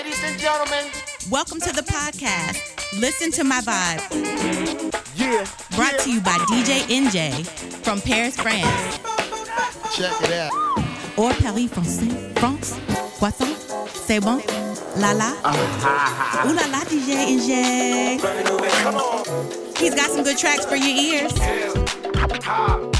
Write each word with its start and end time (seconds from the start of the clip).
Ladies 0.00 0.24
and 0.24 0.38
gentlemen, 0.40 0.86
Welcome 1.28 1.60
to 1.60 1.72
the 1.74 1.82
podcast. 1.82 2.56
Listen 2.98 3.30
to 3.32 3.44
my 3.44 3.60
vibe. 3.60 4.00
yeah. 5.14 5.44
Brought 5.76 5.92
yeah. 5.92 5.98
to 5.98 6.10
you 6.10 6.20
by 6.22 6.38
DJ 6.48 6.80
NJ 6.88 7.46
from 7.84 8.00
Paris, 8.00 8.34
France. 8.34 8.98
Check 9.94 10.14
it 10.22 10.32
out. 10.32 10.52
Or 11.18 11.34
Paris, 11.34 11.70
France. 11.70 12.00
France. 12.38 12.80
Poisson. 13.18 13.54
C'est 13.92 14.20
bon? 14.20 14.40
La 14.96 15.12
la. 15.12 15.34
Ah, 15.44 16.46
Ooh 16.46 16.54
la 16.54 16.66
la, 16.68 16.82
DJ 16.86 17.36
NJ. 17.36 18.20
He's 19.76 19.94
got 19.94 20.08
some 20.08 20.24
good 20.24 20.38
tracks 20.38 20.64
for 20.64 20.76
your 20.76 20.96
ears. 20.96 21.30
C'est 21.34 22.99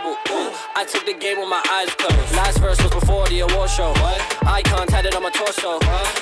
Bible. 0.00 0.16
Ooh, 0.30 0.52
I 0.76 0.84
took 0.84 1.04
the 1.04 1.12
game 1.12 1.38
with 1.38 1.48
my 1.48 1.62
eyes 1.70 1.92
closed. 1.94 2.32
Last 2.32 2.58
verse 2.58 2.80
was 2.82 2.92
before 2.92 3.26
the 3.28 3.40
award 3.40 3.68
show. 3.68 3.92
Icon 4.46 4.86
tatted 4.86 5.14
on 5.14 5.22
my 5.22 5.30
torso. 5.30 5.78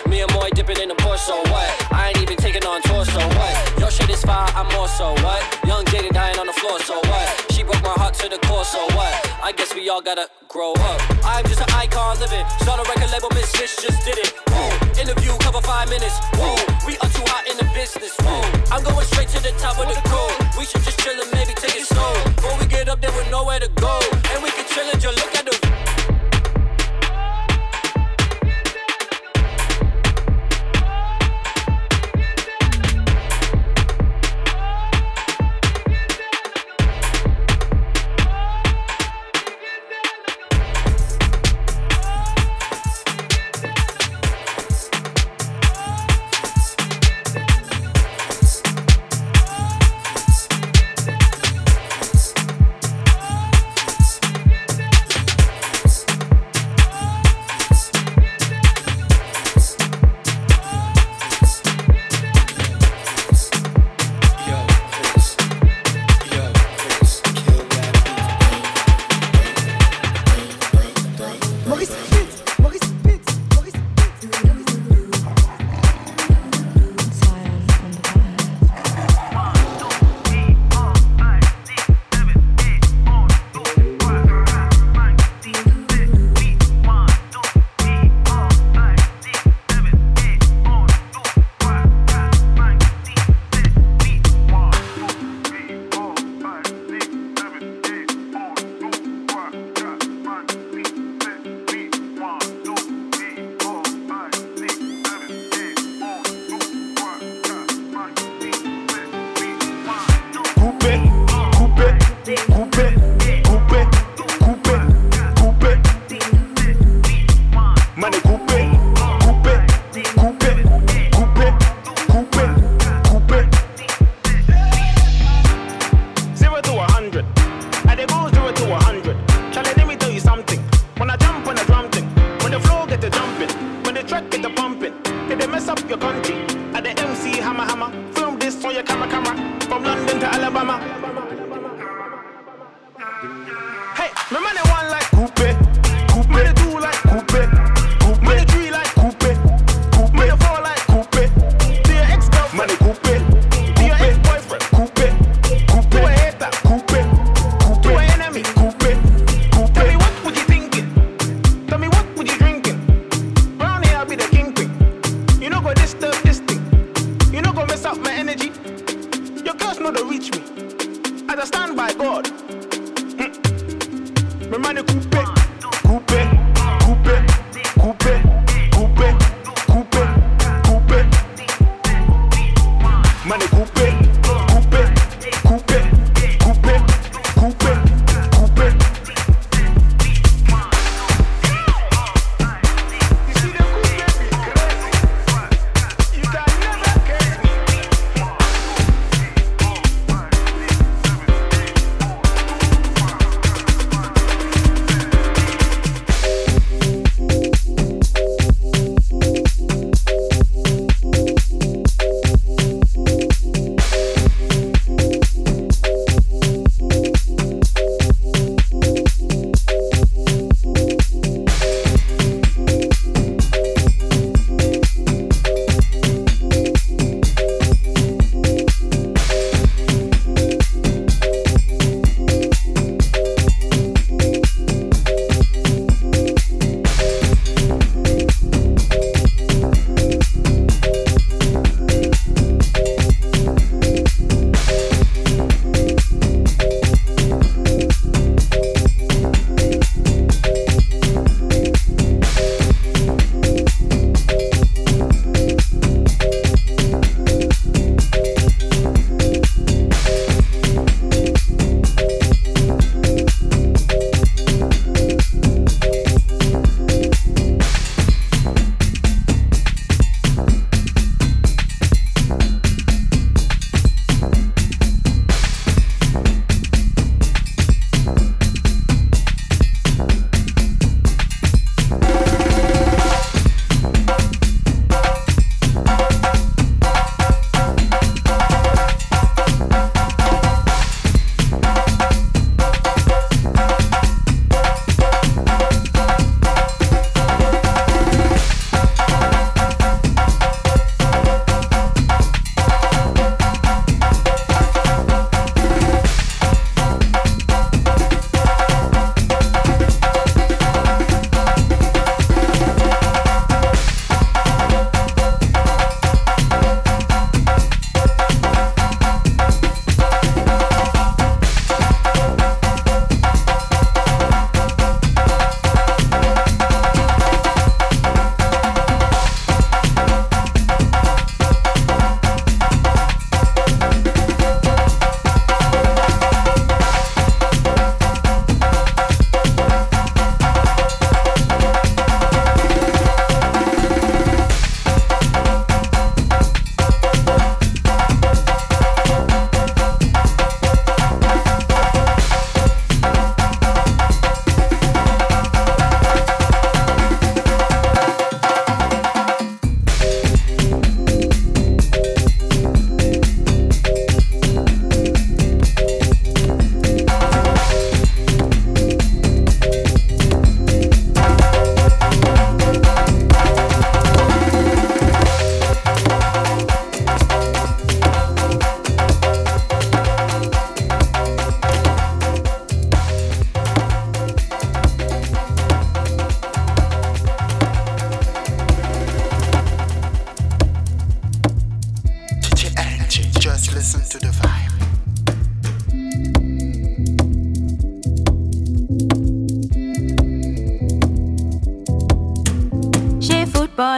Me 0.08 0.20
and 0.20 0.32
Moy 0.34 0.50
dipping 0.50 0.78
in 0.78 0.88
the 0.88 0.94
Porsche. 0.94 1.34
What? 1.50 1.68
I 1.92 2.08
ain't 2.08 2.22
even 2.22 2.36
taking 2.36 2.64
on 2.64 2.82
torso. 2.82 3.18
What? 3.18 3.78
Your 3.78 3.90
shit 3.90 4.10
is 4.10 4.22
fire, 4.22 4.48
I'm 4.54 4.68
more 4.74 4.88
so. 4.88 5.12
What? 5.22 5.42
Young 5.66 5.84
Jaden 5.86 6.12
dying 6.12 6.38
on 6.38 6.46
the 6.46 6.52
floor. 6.52 6.80
So 6.80 6.98
what? 6.98 7.52
She 7.52 7.62
broke 7.62 7.82
my 7.82 7.94
heart 7.94 8.14
to 8.14 8.28
the 8.28 8.38
core. 8.46 8.64
So 8.64 8.82
what? 8.96 9.12
I 9.42 9.52
guess 9.52 9.74
we 9.74 9.88
all 9.88 10.02
gotta 10.02 10.28
grow 10.48 10.72
up. 10.72 11.00
I'm 11.24 11.44
just 11.46 11.60
an 11.60 11.70
icon 11.70 12.18
living. 12.18 12.44
Start 12.60 12.80
a 12.80 12.84
record 12.88 13.10
label, 13.12 13.30
Miss 13.34 13.54
Fish 13.54 13.76
just 13.76 14.04
did 14.04 14.18
it. 14.18 14.34
Whoa. 14.48 15.00
Interview 15.00 15.36
cover 15.38 15.60
five 15.60 15.88
minutes. 15.88 16.18
Whoa. 16.34 16.67
We 16.88 16.96
are 16.96 17.10
too 17.10 17.22
hot 17.28 17.46
in 17.46 17.54
the 17.58 17.68
business. 17.74 18.16
Whoa. 18.24 18.40
I'm 18.72 18.82
going 18.82 19.04
straight 19.04 19.28
to 19.36 19.42
the 19.42 19.52
top 19.60 19.78
of 19.78 19.92
the 19.92 20.00
code. 20.08 20.32
We 20.56 20.64
should 20.64 20.80
just 20.80 20.98
chill 21.00 21.20
and 21.20 21.30
maybe 21.32 21.52
take 21.52 21.76
it 21.76 21.84
slow. 21.84 22.14
Before 22.24 22.56
we 22.58 22.64
get 22.64 22.88
up 22.88 23.02
there 23.02 23.12
with 23.12 23.30
nowhere 23.30 23.60
to 23.60 23.68
go. 23.76 24.00
And 24.32 24.42
we 24.42 24.48
can 24.48 24.64
chill 24.72 24.88
and 24.88 24.98
just 24.98 25.18
look 25.20 25.34
at 25.36 25.44
the 25.44 25.87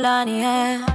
footballer 0.00 0.89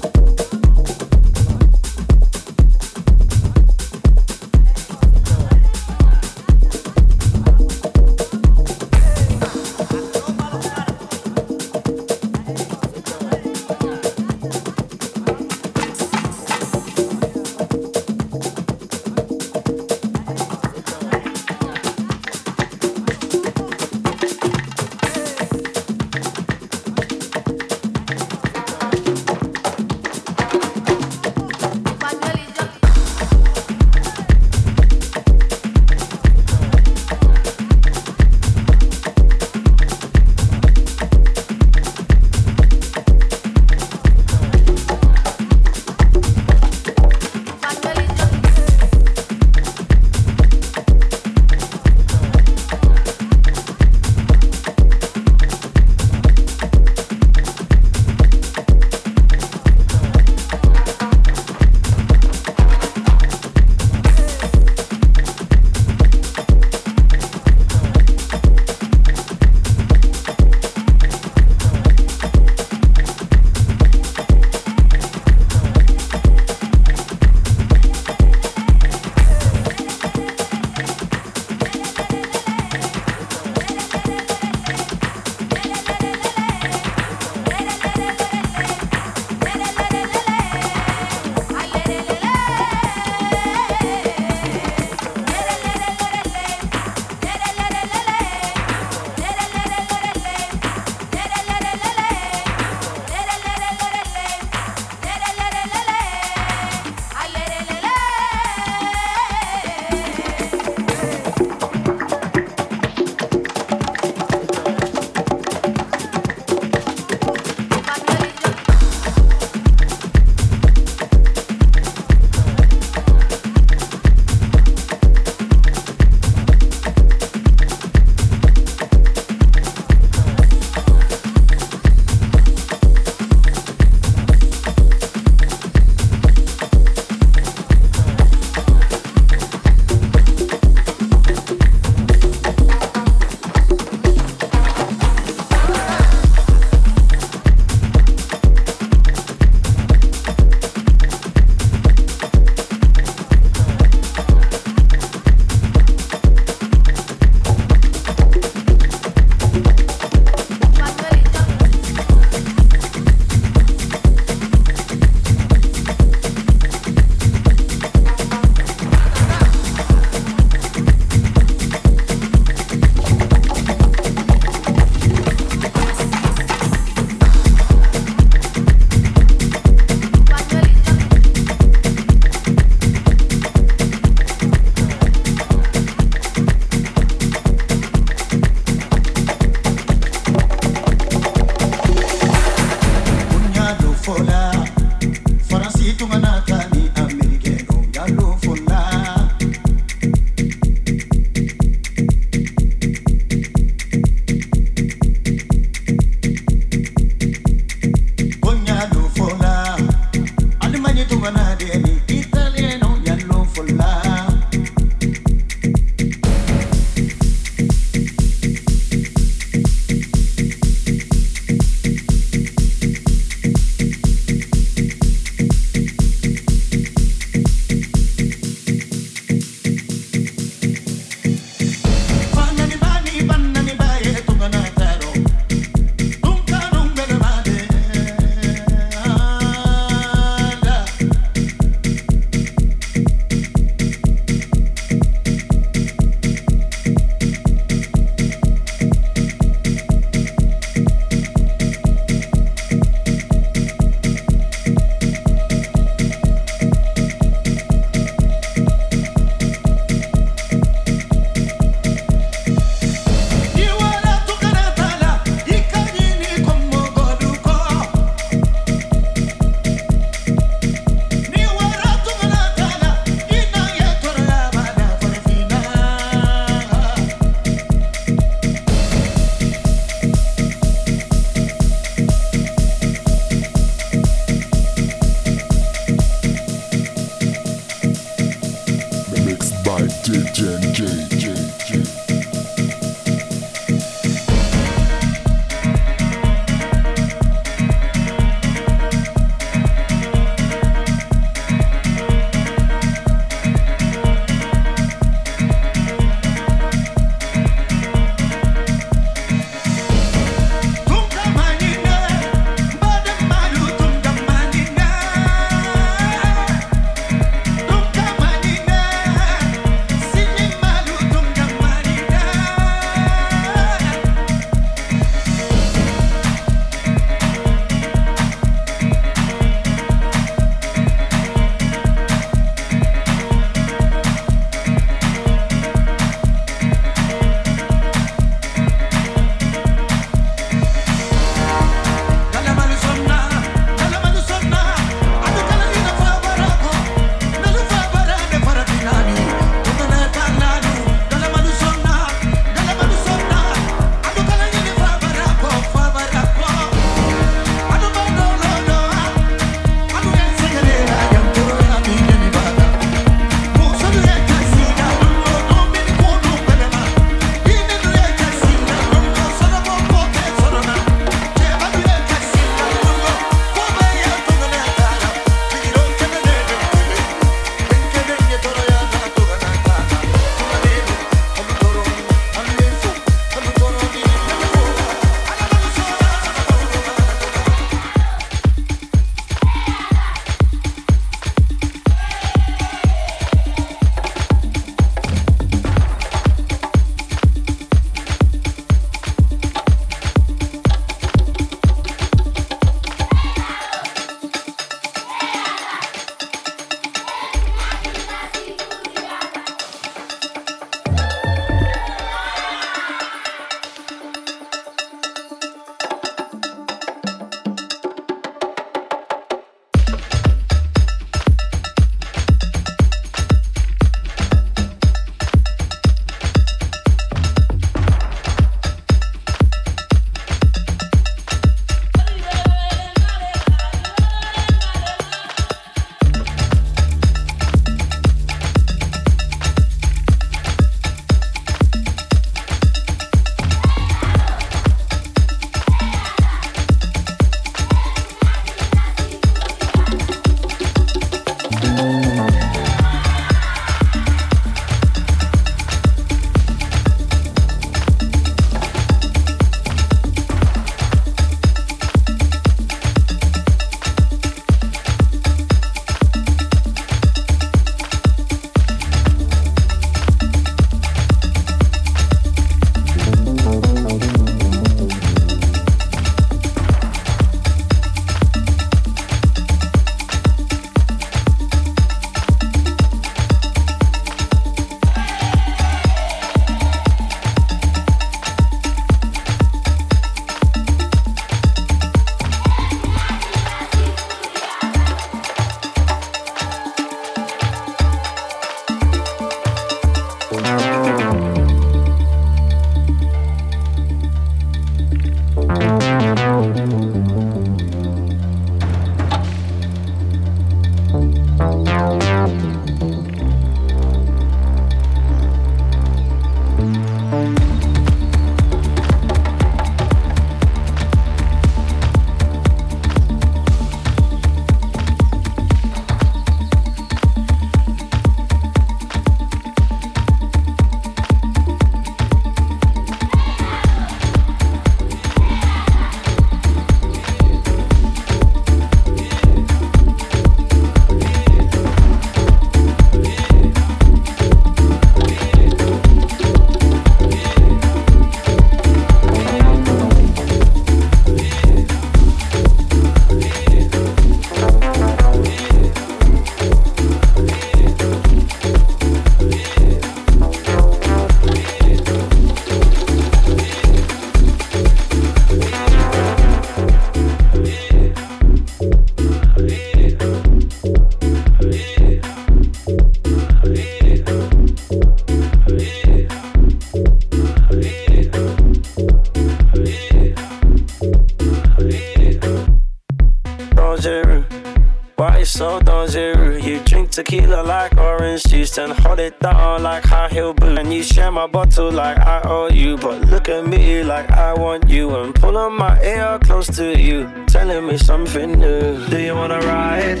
bottle 591.54 591.72
like 591.72 591.98
I 591.98 592.20
owe 592.24 592.48
you, 592.48 592.76
but 592.76 593.00
look 593.10 593.28
at 593.28 593.46
me 593.46 593.84
like 593.84 594.10
I 594.10 594.34
want 594.34 594.68
you 594.68 594.90
and 594.96 595.14
pull 595.14 595.36
on 595.36 595.56
my 595.56 595.80
ear 595.82 596.18
close 596.24 596.48
to 596.56 596.76
you, 596.76 597.08
telling 597.26 597.66
me 597.66 597.76
something 597.76 598.40
new. 598.40 598.84
Do 598.88 598.98
you 598.98 599.14
wanna 599.14 599.38
ride? 599.40 600.00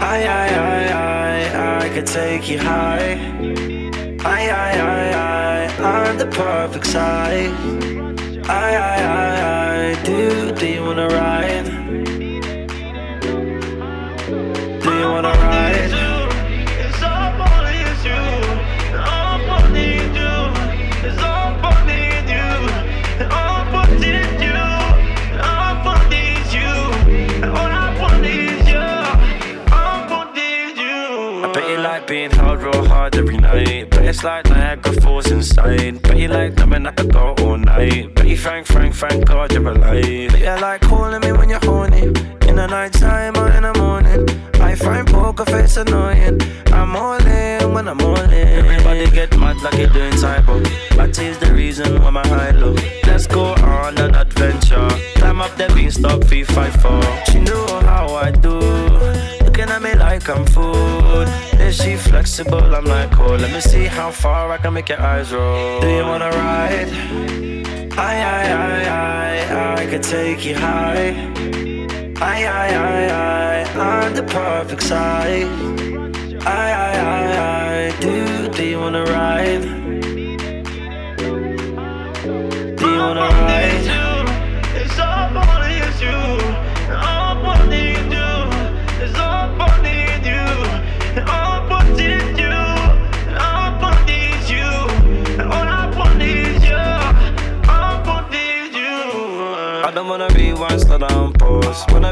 I, 0.00 0.24
I, 0.24 0.48
I, 0.48 0.88
I, 1.52 1.84
I 1.84 1.88
could 1.90 2.06
take 2.06 2.48
you 2.48 2.58
high. 2.58 2.77
night, 36.48 36.56
coming 36.56 36.86
at 36.86 36.96
the 36.96 37.04
go 37.04 37.34
all 37.38 37.56
night. 37.56 38.14
Baby, 38.14 38.36
Frank, 38.36 38.66
Frank, 38.66 38.94
Frank, 38.94 39.26
God, 39.26 39.52
you're 39.52 39.68
alive. 39.68 40.02
Baby, 40.02 40.46
I 40.46 40.57
flexible? 62.38 62.74
I'm 62.74 62.84
like, 62.84 63.18
oh, 63.18 63.34
let 63.34 63.52
me 63.52 63.60
see 63.60 63.86
how 63.86 64.10
far 64.10 64.50
I 64.52 64.58
can 64.58 64.74
make 64.74 64.88
your 64.88 65.00
eyes 65.00 65.32
roll. 65.32 65.80
Do 65.80 65.88
you 65.88 66.02
wanna 66.02 66.30
ride? 66.30 66.88
I, 67.98 68.14
I, 68.22 68.42
I, 68.52 68.84
I, 69.54 69.82
I 69.82 69.86
could 69.86 70.02
take 70.02 70.44
you 70.44 70.54
high. 70.54 71.10
I, 72.20 72.44
I, 72.44 72.68
I, 72.74 73.06
I, 73.08 74.04
I'm 74.04 74.14
the 74.14 74.22
perfect 74.22 74.82
size. 74.82 75.46
I, 76.46 76.70
I, 76.86 76.90
I, 77.16 77.88
I, 77.88 78.00
do, 78.00 78.48
do 78.48 78.64
you 78.64 78.78
wanna 78.78 79.04
ride? 79.04 79.77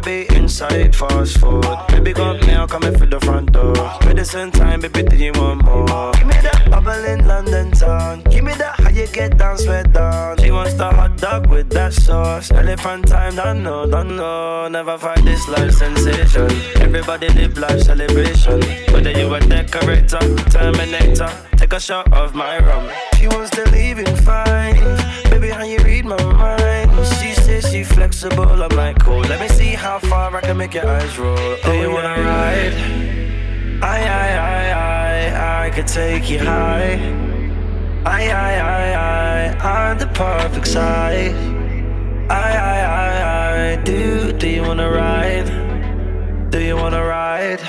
Be 0.06 0.24
inside 0.36 0.94
fast 0.94 1.38
food. 1.38 1.66
Baby 1.88 2.12
got 2.12 2.40
me, 2.46 2.54
I'm 2.54 2.68
coming 2.68 2.94
through 2.94 3.08
the 3.08 3.20
front 3.20 3.50
door. 3.50 3.74
Medicine 4.04 4.52
time, 4.52 4.80
baby, 4.80 5.02
do 5.02 5.16
you 5.16 5.32
want 5.34 5.64
more? 5.64 6.12
Give 6.12 6.28
me 6.28 6.38
that 6.46 6.70
bubble 6.70 7.04
in 7.12 7.26
London 7.26 7.72
town. 7.72 8.22
Give 8.30 8.44
me 8.44 8.54
that 8.54 8.78
how 8.78 8.90
you 8.90 9.08
get 9.08 9.36
down, 9.36 9.58
sweat 9.58 9.92
down. 9.92 10.38
She 10.38 10.52
wants 10.52 10.74
the 10.74 10.88
hot 10.88 11.16
dog 11.16 11.48
with 11.48 11.70
that 11.70 11.92
sauce. 11.92 12.52
Elephant 12.52 13.08
time, 13.08 13.34
don't 13.34 13.64
know, 13.64 13.84
don't 13.90 14.16
know. 14.16 14.68
Never 14.68 14.96
fight 14.96 15.24
this 15.24 15.48
life 15.48 15.72
sensation. 15.72 16.52
Everybody 16.80 17.28
live 17.30 17.58
life 17.58 17.80
celebration. 17.80 18.62
Whether 18.92 19.10
you 19.10 19.34
a 19.34 19.40
decorator, 19.40 20.22
terminator, 20.54 21.32
take 21.56 21.72
a 21.72 21.80
shot 21.80 22.12
of 22.12 22.32
my 22.32 22.60
rum. 22.60 22.88
She 23.18 23.26
wants 23.26 23.50
to 23.56 23.68
leave 23.72 23.98
in 23.98 24.14
fine. 24.18 24.78
Baby, 25.30 25.48
how 25.48 25.64
you 25.64 25.78
read 25.78 26.04
my 26.04 26.22
mind? 26.22 26.75
She 27.56 27.62
says 27.62 27.72
she 27.72 27.84
flexible. 27.84 28.62
I'm 28.62 28.76
like, 28.76 28.98
cool. 28.98 29.20
Let 29.20 29.40
me 29.40 29.48
see 29.48 29.72
how 29.72 29.98
far 29.98 30.36
I 30.36 30.42
can 30.42 30.58
make 30.58 30.74
your 30.74 30.86
eyes 30.86 31.18
roll. 31.18 31.36
Do 31.36 31.58
oh, 31.64 31.72
you 31.72 31.90
wanna 31.90 32.20
ride? 32.22 32.74
I, 33.82 33.98
I, 34.04 34.28
I, 34.52 34.70
I, 34.72 35.66
I 35.66 35.70
could 35.70 35.86
take 35.86 36.28
you 36.28 36.38
high. 36.38 36.96
I, 38.04 38.28
I, 38.28 38.52
I, 38.58 38.84
I, 38.92 39.90
I'm 39.90 39.98
the 39.98 40.06
perfect 40.08 40.66
size. 40.66 41.34
I, 42.28 42.52
I, 42.72 42.78
I, 43.00 43.72
I, 43.72 43.76
do, 43.84 44.32
do 44.34 44.48
you 44.50 44.60
wanna 44.60 44.90
ride? 44.90 46.50
Do 46.50 46.60
you 46.60 46.76
wanna 46.76 47.02
ride? 47.02 47.62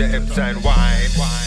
the 0.00 0.16
Epstein 0.16 0.62
wine. 0.62 1.39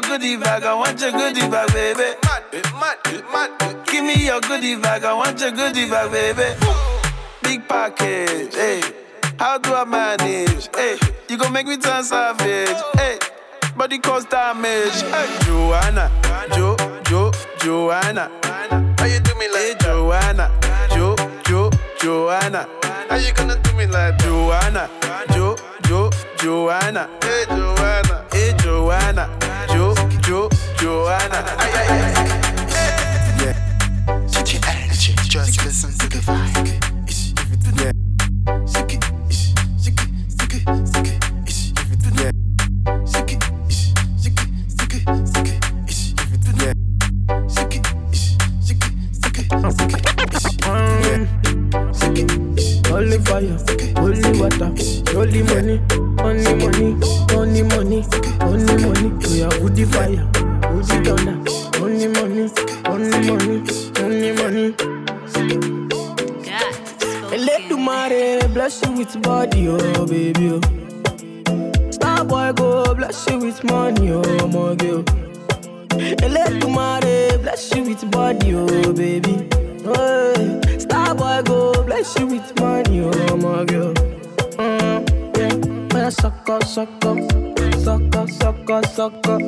Your 0.00 0.18
goodie 0.18 0.36
bag, 0.36 0.64
I 0.64 0.74
want 0.74 1.00
your 1.00 1.12
goodie 1.12 1.48
bag, 1.48 1.72
baby. 1.72 2.16
Mad, 2.24 2.44
mad, 2.80 3.50
mad, 3.60 3.86
Give 3.86 4.04
me 4.04 4.26
your 4.26 4.40
goodie 4.40 4.76
bag, 4.76 5.04
I 5.04 5.12
want 5.12 5.40
your 5.40 5.50
goodie 5.50 5.88
bag, 5.88 6.10
baby. 6.10 6.54
Big 7.42 7.68
package, 7.68 8.54
hey. 8.54 8.82
How 9.38 9.58
do 9.58 9.74
I 9.74 9.84
manage? 9.84 10.68
Hey, 10.74 10.96
you 11.28 11.36
gon' 11.36 11.52
make 11.52 11.66
me 11.66 11.76
turn 11.76 12.04
savage, 12.04 12.76
hey. 12.94 13.18
Body 13.76 13.98
cause 13.98 14.24
damage, 14.26 15.02
hey. 15.02 15.38
Joanna, 15.44 16.10
Jo, 16.54 16.76
Jo, 17.04 17.30
Joanna. 17.58 18.30
How 18.98 19.06
you 19.06 19.20
do 19.20 19.34
me 19.34 19.48
like 19.48 19.60
hey, 19.60 19.74
Joanna, 19.80 20.50
Jo, 20.94 21.16
Jo, 21.44 21.70
Joanna. 22.00 22.68
How 23.08 23.16
you 23.16 23.32
gonna 23.34 23.56
do 23.56 23.72
me 23.74 23.86
like 23.86 24.16
Joanna, 24.18 24.88
Jo, 25.32 25.56
Jo, 25.82 26.10
Joanna. 26.38 27.08
Hey 27.22 27.44
Joanna, 27.48 28.24
hey 28.32 28.54
Joanna, 28.58 29.28
Jo, 30.30 30.36
Jo, 30.38 30.48
Joanna. 30.80 31.42
Ay, 31.58 31.72
ay, 31.74 31.86
ay. 31.90 33.54
Such 34.28 34.54
energy, 34.68 35.12
just 35.28 35.64
listen 35.64 35.90
to 35.98 36.08
the 36.08 36.18
vibe. 36.18 36.59
Holy 52.90 53.18
fire, 53.20 53.56
holy 53.96 54.38
water, 54.40 54.72
holy 55.12 55.42
money, 55.44 55.80
only 56.18 56.54
money, 56.56 56.96
only 57.34 57.62
money, 57.62 58.04
only 58.42 58.76
money. 58.84 59.08
We 59.30 59.42
are 59.42 59.60
woody 59.60 59.84
fire, 59.84 60.26
woody 60.72 60.98
thunder, 61.04 61.36
only 61.80 62.08
money, 62.08 62.50
only 62.86 63.18
money, 63.30 63.62
only 64.00 64.32
money. 64.32 64.74
Let 67.36 67.68
the 67.68 67.76
mare 67.78 68.48
bless 68.48 68.82
you 68.84 68.92
with 68.92 69.22
body, 69.22 69.68
oh 69.68 70.06
baby. 70.06 70.50
Oh. 70.52 71.90
Star 71.90 72.24
boy 72.24 72.52
go 72.52 72.94
bless 72.94 73.26
you 73.30 73.38
with 73.38 73.62
money, 73.64 74.10
oh 74.12 74.46
my 74.48 74.74
girl. 74.74 75.04
Let 76.28 76.60
the 76.60 76.66
oh. 76.66 76.70
mare 76.70 77.38
bless 77.38 77.72
you 77.74 77.84
with 77.84 78.10
body, 78.10 78.54
oh 78.54 78.92
baby. 78.92 79.48
Oh, 79.82 80.60
star 80.78 81.14
boy 81.14 81.42
go 81.44 81.72
bless 81.84 82.18
you 82.18 82.26
with 82.26 82.60
money, 82.60 83.00
oh 83.00 83.36
my 83.36 83.64
girl. 83.64 83.94
Mm, 84.58 85.36
yeah, 85.38 85.94
man, 85.94 86.10
sucker, 86.10 86.60
sucker, 86.64 87.16
sucker, 87.78 88.28
sucker, 88.28 88.82
sucker, 88.82 89.40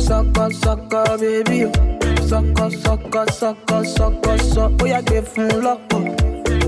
sucker, 0.00 0.50
sucker, 0.52 1.18
baby. 1.18 1.64
oh. 1.64 1.72
Sucker, 2.26 2.70
sucker, 2.70 3.26
sucker, 3.32 3.84
sucker, 3.84 4.38
sucker. 4.38 4.76
Oh, 4.80 4.86
yeah, 4.86 5.00
give 5.02 5.34
him 5.34 5.62
locker, 5.62 5.98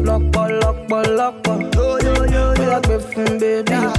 locker, 0.01 0.49
locker, 0.61 1.05
locker. 1.15 1.71
Yo, 1.75 1.99
yo, 1.99 2.15
yo, 2.15 2.25
yo. 2.25 2.55
Oh, 2.57 2.63
yeah, 2.63 2.81
give 2.81 3.13
him 3.13 3.39
baby. 3.39 3.73
oh. 3.73 3.93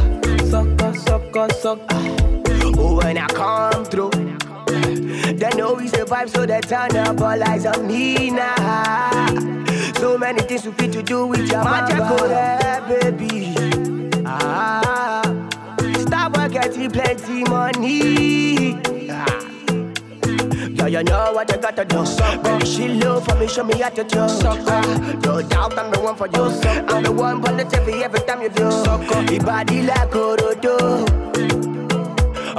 Sucker, 0.50 0.94
sucker, 1.00 1.48
sucker. 1.54 2.02
Oh, 2.78 2.98
when 3.02 3.18
I 3.18 3.28
come 3.28 3.86
through, 3.86 4.12
they 5.40 5.50
know 5.58 5.74
we 5.74 5.88
survive, 5.88 6.30
so 6.30 6.46
they 6.46 6.62
turn 6.62 6.96
up 6.98 7.20
all 7.22 7.44
eyes 7.44 7.66
on 7.66 7.88
me 7.88 8.30
now. 8.32 9.28
So 9.96 10.18
many 10.18 10.42
things 10.42 10.66
we 10.66 10.72
fit 10.74 10.92
to 10.94 11.04
do 11.04 11.28
with 11.28 11.50
your 11.52 11.64
magic, 11.64 11.98
oh, 12.00 12.28
yeah, 12.30 12.80
baby. 12.88 13.54
Ah, 14.26 15.22
stop 16.00 16.38
work, 16.38 16.52
getting 16.52 16.92
plenty 16.92 17.44
money. 17.44 18.78
Ah. 19.10 19.40
Yeah, 20.76 20.88
you 20.88 21.04
know 21.04 21.32
what 21.34 21.50
you 21.50 21.58
gotta 21.58 21.86
do. 21.86 22.00
When 22.44 22.66
she 22.66 22.88
low 22.90 23.20
for 23.22 23.36
me, 23.36 23.48
show 23.48 23.64
me 23.64 23.80
how 23.80 23.90
to 23.90 24.04
do. 24.04 24.20
Ah, 24.20 25.18
no 25.24 25.42
doubt 25.42 25.78
I'm 25.78 25.92
the 25.92 26.00
one 26.00 26.16
for 26.16 26.28
you. 26.28 26.44
I'm 26.90 27.04
the 27.04 27.12
one 27.12 27.42
positive 27.42 27.88
every 27.88 28.20
time 28.22 28.42
you 28.42 28.50
do. 28.50 28.64
Your 28.64 29.44
body 29.44 29.84
like 29.84 30.12
Orodo. 30.12 31.73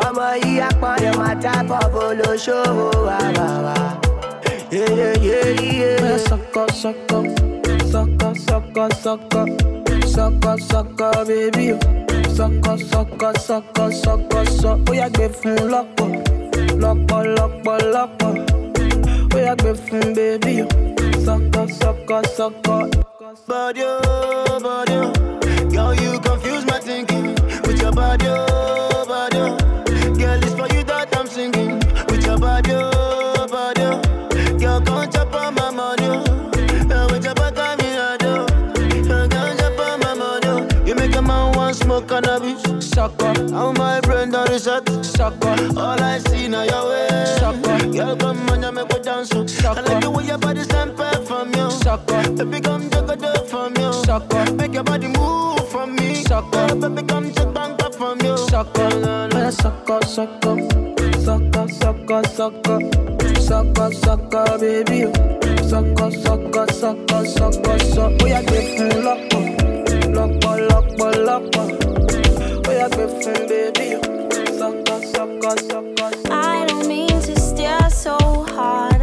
Ọmọ 0.07 0.26
yìí 0.42 0.61
apọ̀nrẹ̀ 0.68 1.12
máa 1.20 1.34
tábọ̀ 1.45 1.82
bolóṣòwò 1.95 2.86
wà 3.07 3.18
wà 3.36 3.49
wà. 3.66 3.76
Man, 4.74 6.18
sucker, 6.18 6.68
sucker, 6.82 7.24
sucker, 7.92 8.34
sucker, 8.47 8.88
sucker, 9.05 9.47
sucker, 10.14 10.57
sucker, 10.70 11.12
baby. 11.28 11.72
oh. 11.72 11.78
Sucker, 12.36 12.76
sucker, 12.90 13.32
sucker, 13.38 13.92
sucker, 13.92 14.45
sucker. 14.61 14.90
Ó 14.90 14.95
yá 15.01 15.09
gbé 15.14 15.26
fún 15.38 15.57
lọ́pọ̀, 15.72 16.09
lọ́pọ̀, 16.82 17.20
lọ́pọ̀, 17.36 17.76
lọ́pọ̀. 17.95 18.32
Ó 19.34 19.38
yá 19.47 19.55
gbé 19.61 19.70
fún 19.84 20.05
baby. 20.16 20.55
oh. 20.62 20.68
Sucker, 21.24 21.66
sucker, 21.80 22.22
sucker. 22.36 22.82
Body, 23.49 23.82
oh, 23.84 24.59
body, 24.64 24.95
oh. 24.95 25.12
Girl, 25.74 25.95
you 26.03 26.12
confuse 26.20 26.34
done. 44.63 45.03
Sucker. 45.03 45.57
All 45.77 46.01
I 46.01 46.19
see 46.19 46.49
now 46.49 46.63
your 46.63 46.89
way. 46.89 47.25
Sucker. 47.39 47.87
Girl, 47.93 48.17
come 48.17 48.49
on, 48.51 48.63
you 48.63 48.73
make 48.73 48.89
me 48.93 48.99
dance. 49.03 49.31
oh. 49.35 49.47
I 49.69 49.81
like 49.81 50.01
the 50.03 50.23
your 50.25 50.39
body 50.39 50.63
stand 50.63 50.97
from 51.27 51.53
you. 51.55 51.71
Sucker. 51.71 52.31
Baby, 52.33 52.61
come 52.61 52.87
a 52.87 53.17
dip 53.17 53.47
from 53.49 53.75
you. 53.77 53.93
Sucker. 53.93 54.53
Make 54.53 54.75
your 54.75 54.85
body 54.85 55.09
move 55.09 55.69
from 55.71 55.97
me. 55.97 56.15
Sucker. 56.15 56.75
Baby, 56.77 57.03
come 57.03 57.33
take 57.33 57.53
bank 57.53 57.83
up 57.83 57.95
from 57.95 58.21
you. 58.21 58.37
Sucker. 58.37 58.89
Man, 59.35 59.51
sucker, 59.53 60.01
sucker, 60.07 60.57
sucker, 61.25 61.69
sucker, 61.69 62.23
sucker, 62.29 62.81
sucker, 63.41 63.93
sucker, 63.93 64.59
baby. 64.59 65.07
oh. 65.07 65.13
Sucker, 65.69 66.11
sucker, 66.11 66.67
sucker, 66.73 67.25
sucker, 67.27 67.79
sucker. 67.79 68.25
Ó 68.25 68.27
yá 68.29 68.41
gbé 68.43 68.61
fún 68.77 68.91
lọ́pọ̀, 69.07 69.43
lọ́pọ̀, 70.15 70.55
lọ́pọ̀, 70.69 71.11
lọ́pọ̀. 71.27 71.67
Ó 72.69 72.73
yá 72.79 72.89
gbé 72.89 73.05
fún 73.21 73.41
baby. 73.49 73.97
oh. 73.97 74.01
Sucker, 74.01 74.03
sucker, 74.03 74.03
sucker. 74.03 74.24
I 75.27 76.66
don't 76.68 76.87
mean 76.87 77.09
to 77.09 77.41
stare 77.41 77.89
so 77.89 78.18
hard 78.45 78.93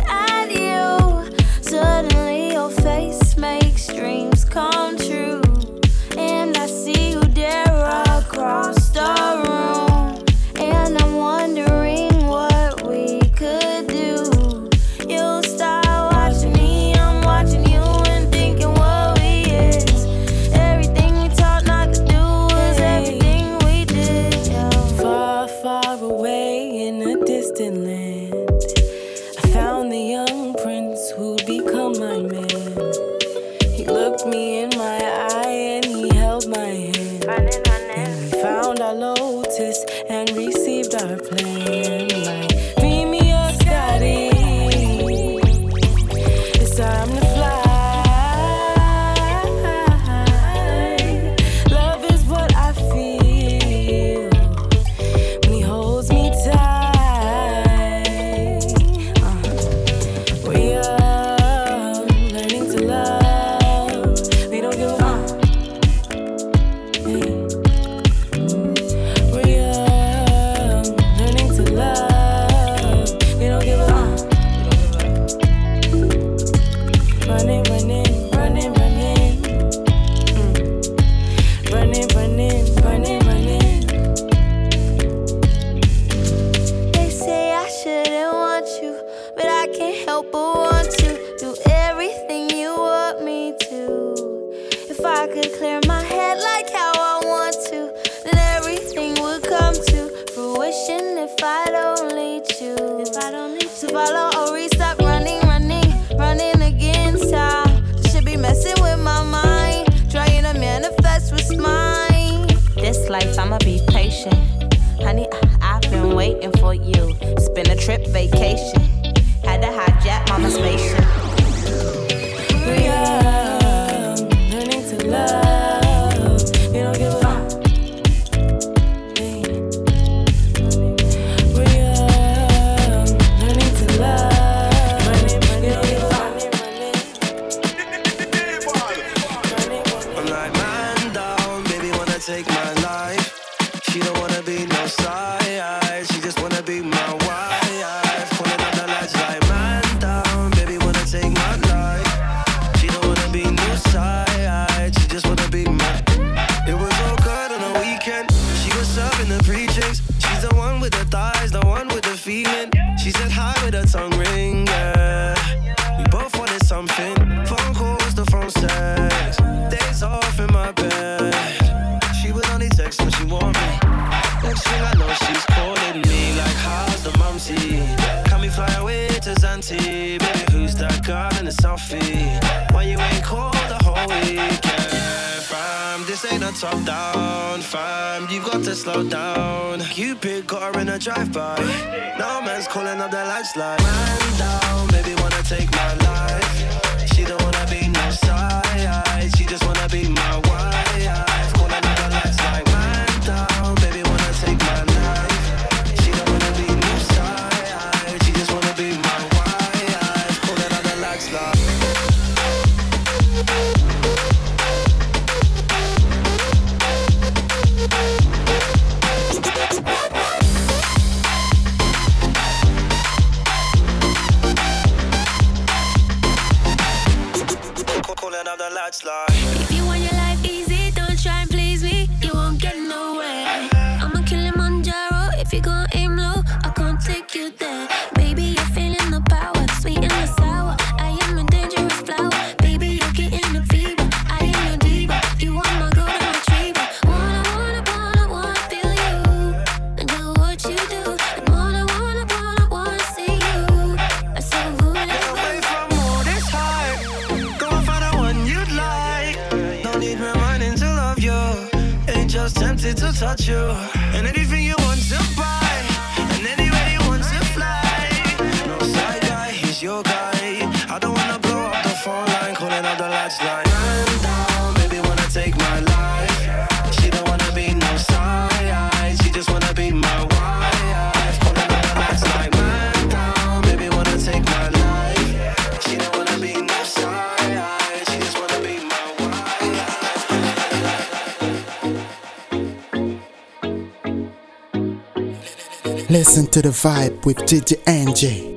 Listen 296.22 296.45
to 296.51 296.61
the 296.61 296.69
vibe 296.69 297.26
with 297.26 297.47
Gigi 297.47 297.78
Angie. 297.88 298.51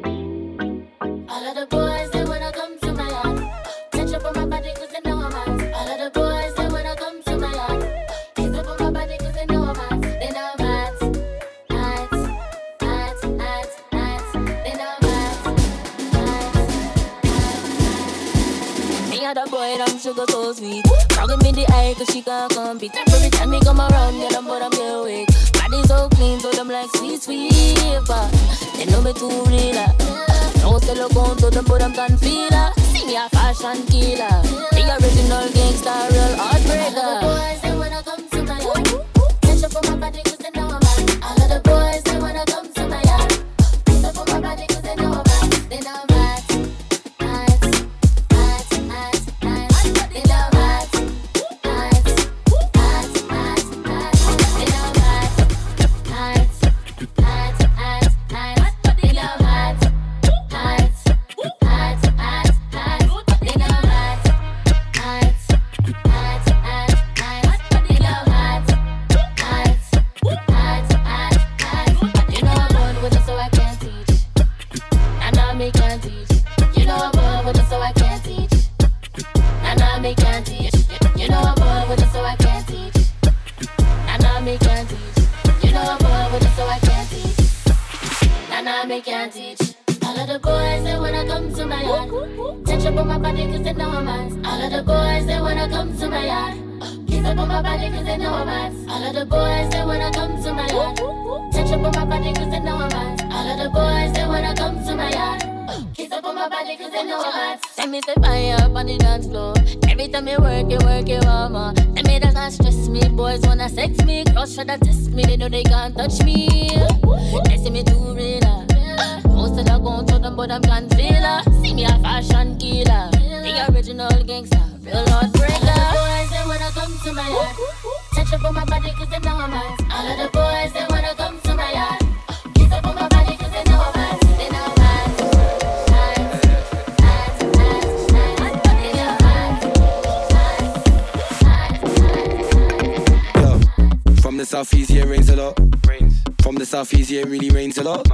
South 146.74 146.92
Easy, 146.94 147.18
it 147.18 147.28
really 147.28 147.50
rains 147.50 147.78
a 147.78 147.84
lot. 147.84 148.04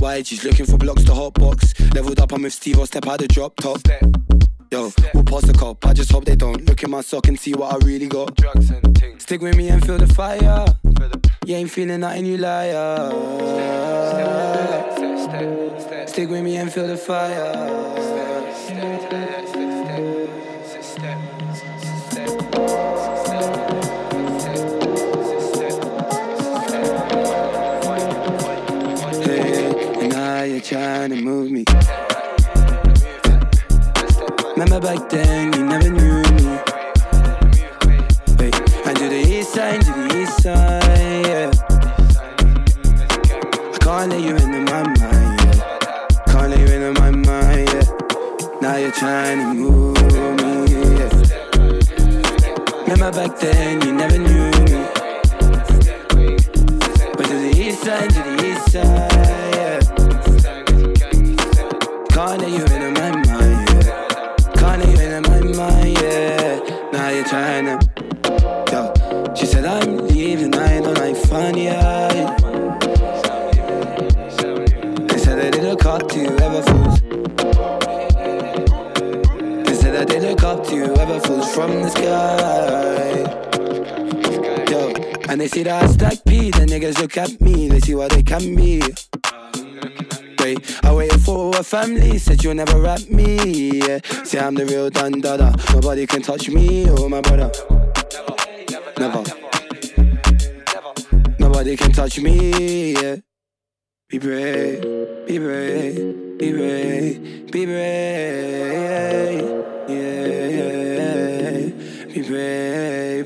Why 0.00 0.24
she's 0.24 0.42
looking 0.42 0.66
for 0.66 0.76
blocks 0.76 1.04
to 1.04 1.12
hotbox. 1.12 1.94
Leveled 1.94 2.18
up, 2.18 2.32
I'm 2.32 2.42
with 2.42 2.52
Steve, 2.52 2.80
I'll 2.80 2.86
step 2.86 3.06
out 3.06 3.20
the 3.20 3.28
drop 3.28 3.54
top. 3.54 3.78
Yo, 4.72 4.90
we'll 5.14 5.22
pass 5.22 5.42
the 5.42 5.54
cop. 5.56 5.86
I 5.86 5.92
just 5.92 6.10
hope 6.10 6.24
they 6.24 6.34
don't 6.34 6.64
look 6.64 6.82
in 6.82 6.90
my 6.90 7.02
sock 7.02 7.28
and 7.28 7.38
see 7.38 7.54
what 7.54 7.72
I 7.72 7.76
really 7.86 8.08
got. 8.08 8.34
Drugs 8.34 8.70
and 8.70 8.98
things. 8.98 9.22
Stick 9.22 9.40
with 9.40 9.56
me 9.56 9.68
and 9.68 9.86
feel 9.86 9.96
the 9.96 10.08
fire. 10.08 10.66
The... 10.82 11.30
You 11.46 11.54
ain't 11.54 11.70
feeling 11.70 12.00
nothing, 12.00 12.26
you 12.26 12.38
liar. 12.38 13.10
Step, 14.10 15.28
step, 15.28 15.80
step, 15.80 16.08
Stick 16.08 16.30
with 16.30 16.42
me 16.42 16.56
and 16.56 16.72
feel 16.72 16.88
the 16.88 16.96
fire. 16.96 17.90
they 30.60 30.68
trying 30.68 31.10
to 31.10 31.16
move 31.16 31.50
me. 31.50 31.64
Remember 34.52 34.80
back 34.80 35.08
then, 35.08 35.52
you 35.52 35.64
never 35.64 35.90
knew 35.90 36.22
me. 36.22 36.58
Wait, 38.38 38.54
I 38.86 38.94
do 38.94 39.08
the 39.08 39.24
east 39.26 39.54
side, 39.54 39.80
do 39.80 39.92
the 39.92 40.20
east 40.22 40.42
side, 40.42 41.26
yeah. 41.26 41.50
I 43.72 43.78
can't 43.78 44.10
let 44.10 44.20
you 44.20 44.36
into 44.36 44.60
my 44.60 44.82
mind, 44.82 45.40
yeah. 45.40 45.62
Can't 46.26 46.50
let 46.50 46.58
you 46.58 46.66
into 46.74 47.00
my 47.00 47.10
mind, 47.10 47.68
yeah. 47.72 47.86
Now 48.60 48.76
you're 48.76 48.92
trying 48.92 49.38
to 49.38 49.54
move 49.54 49.96
me, 50.40 50.52
yeah. 50.98 51.10
Remember 52.82 53.10
back 53.12 53.38
then, 53.38 53.89
from 81.54 81.82
the 81.82 81.88
sky. 81.90 83.26
Yo, 84.70 84.92
and 85.28 85.40
they 85.40 85.48
see 85.48 85.62
that 85.64 85.82
I 85.82 85.86
stack 85.88 86.24
P, 86.24 86.50
the 86.50 86.66
niggas 86.66 86.98
look 87.00 87.16
at 87.16 87.40
me, 87.40 87.68
they 87.68 87.80
see 87.80 87.94
what 87.94 88.12
they 88.12 88.22
can 88.22 88.54
be. 88.54 88.82
Wait, 90.38 90.84
I 90.84 90.92
waited 90.92 91.20
for 91.20 91.56
a 91.56 91.62
family, 91.62 92.18
said 92.18 92.42
you'll 92.44 92.54
never 92.54 92.80
rap 92.80 93.00
me. 93.08 93.80
Yeah. 93.80 93.98
See, 94.24 94.38
I'm 94.38 94.54
the 94.54 94.64
real 94.66 94.90
Dun 94.90 95.20
Dada, 95.20 95.54
nobody 95.72 96.06
can 96.06 96.22
touch 96.22 96.48
me 96.48 96.88
or 96.88 97.08
my 97.08 97.20
brother. 97.20 97.50
Never. 98.98 99.22
Nobody 101.38 101.76
can 101.76 101.92
touch 101.92 102.18
me, 102.20 102.92
yeah. 102.92 103.16
Be 104.08 104.18
brave, 104.18 104.82
be 105.26 105.38
brave, 105.38 106.38
be 106.38 106.52
brave, 106.52 107.50
be 107.50 107.64
brave, 107.66 109.40
yeah, 109.88 109.94
yeah 109.94 110.89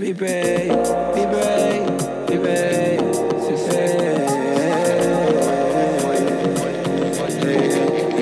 be 0.04 0.12
brave, 0.12 0.68
be 1.14 1.24
brave, 1.24 1.86
be 2.26 2.36
brave, 2.36 3.00
be 3.00 3.56
brave. 3.56 3.88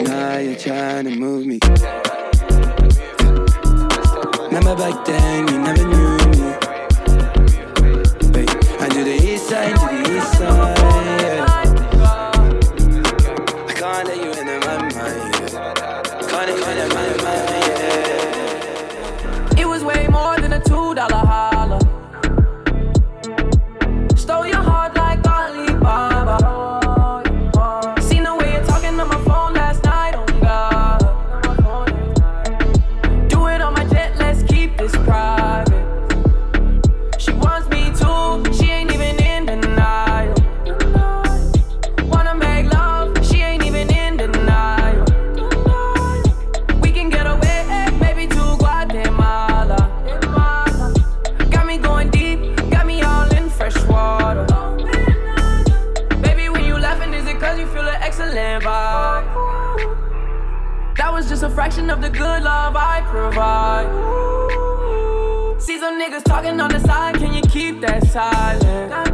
Now 0.07 0.39
you're 0.39 0.55
trying 0.55 1.05
to 1.07 1.17
move 1.17 1.45
me. 1.45 1.59
Remember 4.47 4.77
back 4.77 5.05
then, 5.05 5.49
you 5.49 5.59
never 5.59 5.85
knew. 5.89 6.12
provide. 63.13 63.87
See 65.61 65.79
some 65.79 66.01
niggas 66.01 66.25
talking 66.25 66.59
on 66.59 66.71
the 66.71 66.81
side, 66.81 67.17
can 67.17 67.35
you 67.35 67.43
keep 67.43 67.83
that 67.83 68.07
silent? 68.07 69.12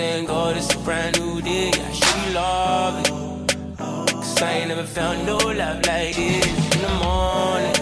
Thank 0.00 0.28
God 0.28 0.56
it's 0.56 0.74
a 0.74 0.78
brand 0.78 1.20
new 1.20 1.42
day, 1.42 1.68
I 1.68 1.92
should 1.98 2.18
be 2.24 2.32
loving. 2.32 3.46
Cause 3.76 4.42
I 4.42 4.50
ain't 4.58 4.68
never 4.68 4.84
found 4.84 5.26
no 5.26 5.36
love 5.36 5.80
like 5.90 6.16
this 6.16 6.46
in 6.74 6.80
the 6.86 6.94
morning. 7.04 7.76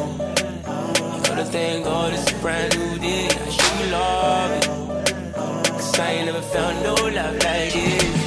For 1.24 1.34
the 1.40 1.46
thank 1.54 1.84
God 1.84 2.12
it's 2.12 2.28
a 2.32 2.34
brand 2.42 2.76
new 2.76 2.98
day, 2.98 3.26
I 3.26 3.50
should 3.56 3.76
be 3.78 3.86
loving. 3.96 4.64
Cause 5.78 5.98
I 6.00 6.10
ain't 6.14 6.26
never 6.26 6.42
found 6.42 6.82
no 6.82 6.94
love 6.94 7.34
like 7.34 7.72
this. 7.72 8.17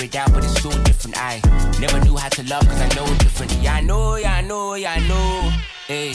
It 0.00 0.14
out, 0.16 0.32
but 0.32 0.44
it's 0.44 0.62
so 0.62 0.70
different. 0.84 1.16
I 1.18 1.40
never 1.80 2.00
knew 2.04 2.16
how 2.16 2.28
to 2.28 2.42
love, 2.44 2.66
cause 2.68 2.80
I 2.80 2.88
know 2.94 3.06
different. 3.18 3.52
Yeah, 3.62 3.74
I 3.74 3.80
know, 3.80 4.16
yeah, 4.16 4.34
I 4.34 4.40
know, 4.40 4.74
yeah, 4.74 4.92
I 4.92 5.08
know. 5.08 5.52
Hey, 5.86 6.12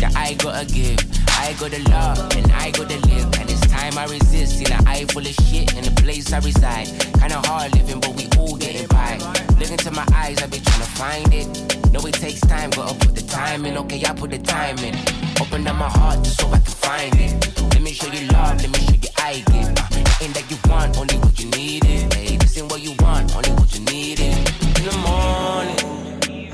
yeah, 0.00 0.10
I 0.16 0.34
gotta 0.34 0.64
give, 0.66 0.98
I 1.28 1.54
gotta 1.58 1.82
love, 1.90 2.18
and 2.36 2.50
I 2.52 2.70
gotta 2.70 2.98
live. 3.06 3.38
And 3.38 3.49
time 3.90 3.98
I 3.98 4.12
resist. 4.12 4.60
In 4.60 4.72
an 4.72 4.86
eye 4.86 5.04
full 5.06 5.26
of 5.26 5.34
shit, 5.46 5.74
in 5.76 5.84
the 5.84 5.94
place 6.02 6.32
I 6.32 6.38
reside. 6.38 6.86
Kinda 7.18 7.40
hard 7.46 7.74
living, 7.74 8.00
but 8.00 8.14
we 8.16 8.28
all 8.38 8.56
getting 8.56 8.86
by. 8.88 9.18
Look 9.58 9.70
into 9.70 9.90
my 9.90 10.06
eyes, 10.14 10.42
I've 10.42 10.50
been 10.50 10.62
trying 10.62 10.80
to 10.80 10.90
find 11.02 11.34
it. 11.34 11.46
Know 11.92 12.00
it 12.06 12.14
takes 12.14 12.40
time, 12.40 12.70
gotta 12.70 12.94
put 12.94 13.14
the 13.14 13.22
time 13.22 13.66
in. 13.66 13.76
Okay, 13.78 14.02
I 14.04 14.12
put 14.14 14.30
the 14.30 14.38
time 14.38 14.78
in. 14.78 14.94
Open 15.40 15.66
up 15.66 15.76
my 15.76 15.88
heart 15.88 16.22
just 16.24 16.40
so 16.40 16.46
I 16.48 16.58
can 16.58 16.76
find 16.86 17.14
it. 17.16 17.32
Let 17.72 17.82
me 17.82 17.92
show 17.92 18.10
you 18.12 18.26
love, 18.28 18.60
let 18.62 18.70
me 18.70 18.78
show 18.86 18.98
you 19.06 19.10
I 19.18 19.42
give. 19.52 19.68
Nothing 19.80 20.32
that 20.36 20.46
you 20.50 20.58
want, 20.68 20.98
only 20.98 21.16
what 21.18 21.38
you 21.40 21.46
need 21.50 21.84
it. 21.84 22.14
Hey, 22.14 22.36
this 22.36 22.58
ain't 22.58 22.70
what 22.70 22.80
you 22.80 22.94
want, 23.00 23.34
only 23.34 23.50
what 23.50 23.74
you 23.74 23.84
need 23.86 24.20
it. 24.20 24.34
In 24.78 24.84
the 24.90 24.96
morning, 25.08 26.50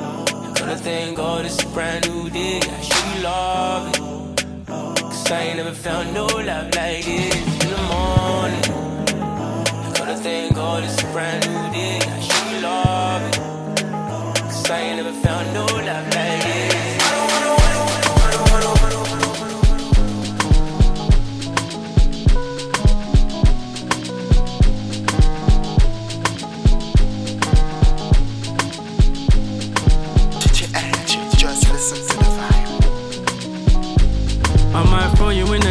gonna 0.55 0.76
thank 0.76 1.16
God 1.16 1.45
it's 1.45 1.62
a 1.62 1.66
brand 1.68 2.09
new 2.09 2.30
day. 2.30 2.61
I 2.61 2.80
should 2.80 3.22
love 3.22 3.99
loving. 3.99 4.26
I 5.29 5.43
ain't 5.43 5.57
never 5.57 5.72
found 5.72 6.14
no 6.14 6.27
love 6.27 6.72
like 6.77 7.05
this. 7.05 7.35
In 7.64 7.70
the 7.70 7.83
morning, 7.91 8.62
gonna 9.95 10.16
thank 10.16 10.55
God 10.55 10.85
it's 10.85 11.03
a 11.03 11.07
brand 11.07 11.45
new 11.47 11.72
day. 11.72 11.99
I 11.99 12.20
should 12.20 12.49
be 12.53 12.61
loving. 12.61 13.33
Cause 14.47 14.70
I 14.70 14.79
ain't 14.81 14.97
never 15.03 15.12
found 15.27 15.53
no 15.53 15.66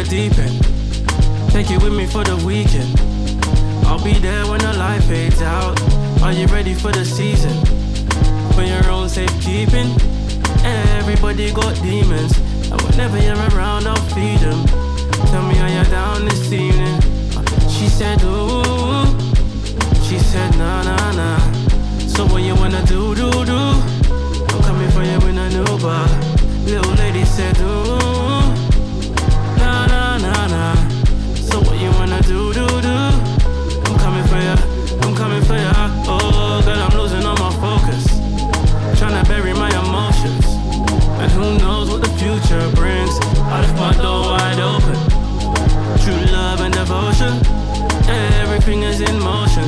deep 0.08 0.38
end. 0.38 0.62
Take 1.50 1.70
you 1.70 1.78
with 1.80 1.92
me 1.92 2.06
for 2.06 2.22
the 2.22 2.36
weekend. 2.46 2.98
I'll 3.86 4.02
be 4.02 4.14
there 4.14 4.46
when 4.46 4.60
the 4.60 4.72
light 4.74 5.02
fades 5.04 5.42
out. 5.42 5.80
Are 6.22 6.32
you 6.32 6.46
ready 6.46 6.74
for 6.74 6.92
the 6.92 7.04
season? 7.04 7.54
For 8.54 8.62
your 8.62 8.88
own 8.90 9.08
safekeeping. 9.08 9.90
Everybody 10.64 11.52
got 11.52 11.74
demons. 11.82 12.36
And 12.70 12.80
whenever 12.82 13.18
you're 13.18 13.36
around, 13.56 13.86
I'll 13.86 13.96
feed 14.14 14.38
them. 14.40 14.66
Tell 15.30 15.42
me 15.42 15.54
how 15.54 15.66
you're 15.66 15.90
down 15.90 16.24
this 16.24 16.52
evening. 16.52 17.00
She 17.68 17.88
said, 17.88 18.22
ooh. 18.22 19.04
She 20.02 20.18
said, 20.18 20.56
nah, 20.56 20.82
nah, 20.82 21.12
nah. 21.12 21.52
So 22.06 22.26
what 22.26 22.42
you 22.42 22.54
wanna 22.54 22.84
do, 22.86 23.14
do, 23.14 23.30
do? 23.44 23.56
I'm 23.56 24.62
coming 24.62 24.90
for 24.90 25.02
you 25.02 25.18
in 25.28 25.38
a 25.38 25.48
new 25.50 25.78
bar. 25.78 26.08
Little 26.64 26.94
lady 26.94 27.24
said, 27.24 27.58
ooh. 27.60 28.15
I 43.48 43.60
left 43.60 43.76
my 43.76 43.92
door 44.02 44.22
wide 44.32 44.60
open. 44.60 44.96
True 46.02 46.22
love 46.32 46.60
and 46.60 46.74
devotion. 46.74 47.34
Everything 48.42 48.82
is 48.82 49.00
in 49.00 49.18
motion. 49.20 49.64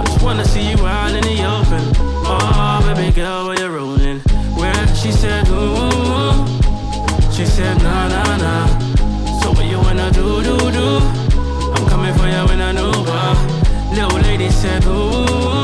I 0.00 0.04
just 0.04 0.22
wanna 0.22 0.44
see 0.44 0.70
you 0.70 0.78
out 0.86 1.14
in 1.14 1.22
the 1.22 1.38
open. 1.44 1.82
Oh, 2.24 2.94
baby 2.94 3.14
girl, 3.14 3.46
where 3.46 3.58
you 3.58 3.68
rolling? 3.68 4.20
Where 4.60 4.86
she 4.94 5.12
said, 5.12 5.46
ooh. 5.48 6.46
She 7.30 7.44
said, 7.46 7.76
nah, 7.82 8.08
nah, 8.08 8.36
nah. 8.36 8.66
So 9.40 9.52
what 9.52 9.66
you 9.66 9.78
wanna 9.78 10.10
do, 10.10 10.42
do, 10.42 10.56
do? 10.78 10.88
I'm 11.74 11.86
coming 11.88 12.14
for 12.14 12.26
you 12.26 12.48
a 12.68 12.72
new 12.72 12.92
bar. 13.04 13.34
Little 13.94 14.20
lady 14.20 14.50
said, 14.50 14.84
ooh. 14.86 15.57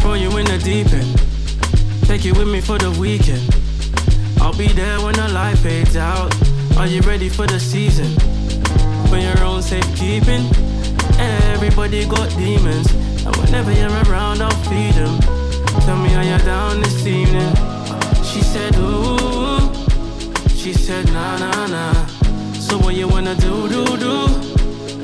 Throw 0.00 0.14
you 0.14 0.36
in 0.36 0.46
the 0.46 0.58
deep 0.58 0.92
end. 0.92 2.06
Take 2.06 2.24
you 2.24 2.34
with 2.34 2.48
me 2.48 2.60
for 2.60 2.78
the 2.78 2.90
weekend. 2.98 3.42
I'll 4.40 4.56
be 4.56 4.68
there 4.68 5.00
when 5.00 5.14
the 5.14 5.28
light 5.28 5.58
fades 5.58 5.96
out. 5.96 6.34
Are 6.76 6.86
you 6.86 7.00
ready 7.02 7.28
for 7.28 7.46
the 7.46 7.58
season? 7.58 8.16
For 9.08 9.18
your 9.18 9.38
own 9.44 9.62
safekeeping. 9.62 10.44
Everybody 11.18 12.06
got 12.06 12.30
demons. 12.36 12.92
And 13.24 13.34
whenever 13.36 13.72
you're 13.72 13.90
around, 14.04 14.42
I'll 14.42 14.62
feed 14.68 14.94
them. 14.94 15.18
Tell 15.82 15.96
me 15.96 16.08
how 16.10 16.22
you're 16.22 16.38
down 16.38 16.80
this 16.82 17.06
evening. 17.06 17.54
She 18.22 18.42
said, 18.42 18.74
ooh. 18.76 19.58
She 20.48 20.72
said, 20.72 21.06
nah, 21.12 21.38
nah, 21.38 21.66
nah. 21.66 22.06
So 22.54 22.78
what 22.78 22.94
you 22.94 23.08
wanna 23.08 23.34
do, 23.36 23.68
do, 23.68 23.84
do? 23.96 24.26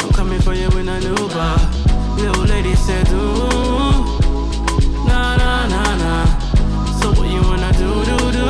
I'm 0.01 0.13
coming 0.13 0.41
for 0.41 0.55
you 0.55 0.69
in 0.79 0.89
a 0.89 1.01
new 1.01 1.29
bar. 1.29 1.59
Little 2.17 2.45
lady 2.45 2.75
said, 2.77 3.09
ooh. 3.13 4.14
Nah, 5.07 5.37
nah, 5.37 5.67
nah, 5.69 5.97
nah. 5.97 6.27
So 7.01 7.09
what 7.13 7.29
you 7.31 7.43
wanna 7.43 7.73
do, 7.73 8.05
do, 8.05 8.17
do? 8.33 8.47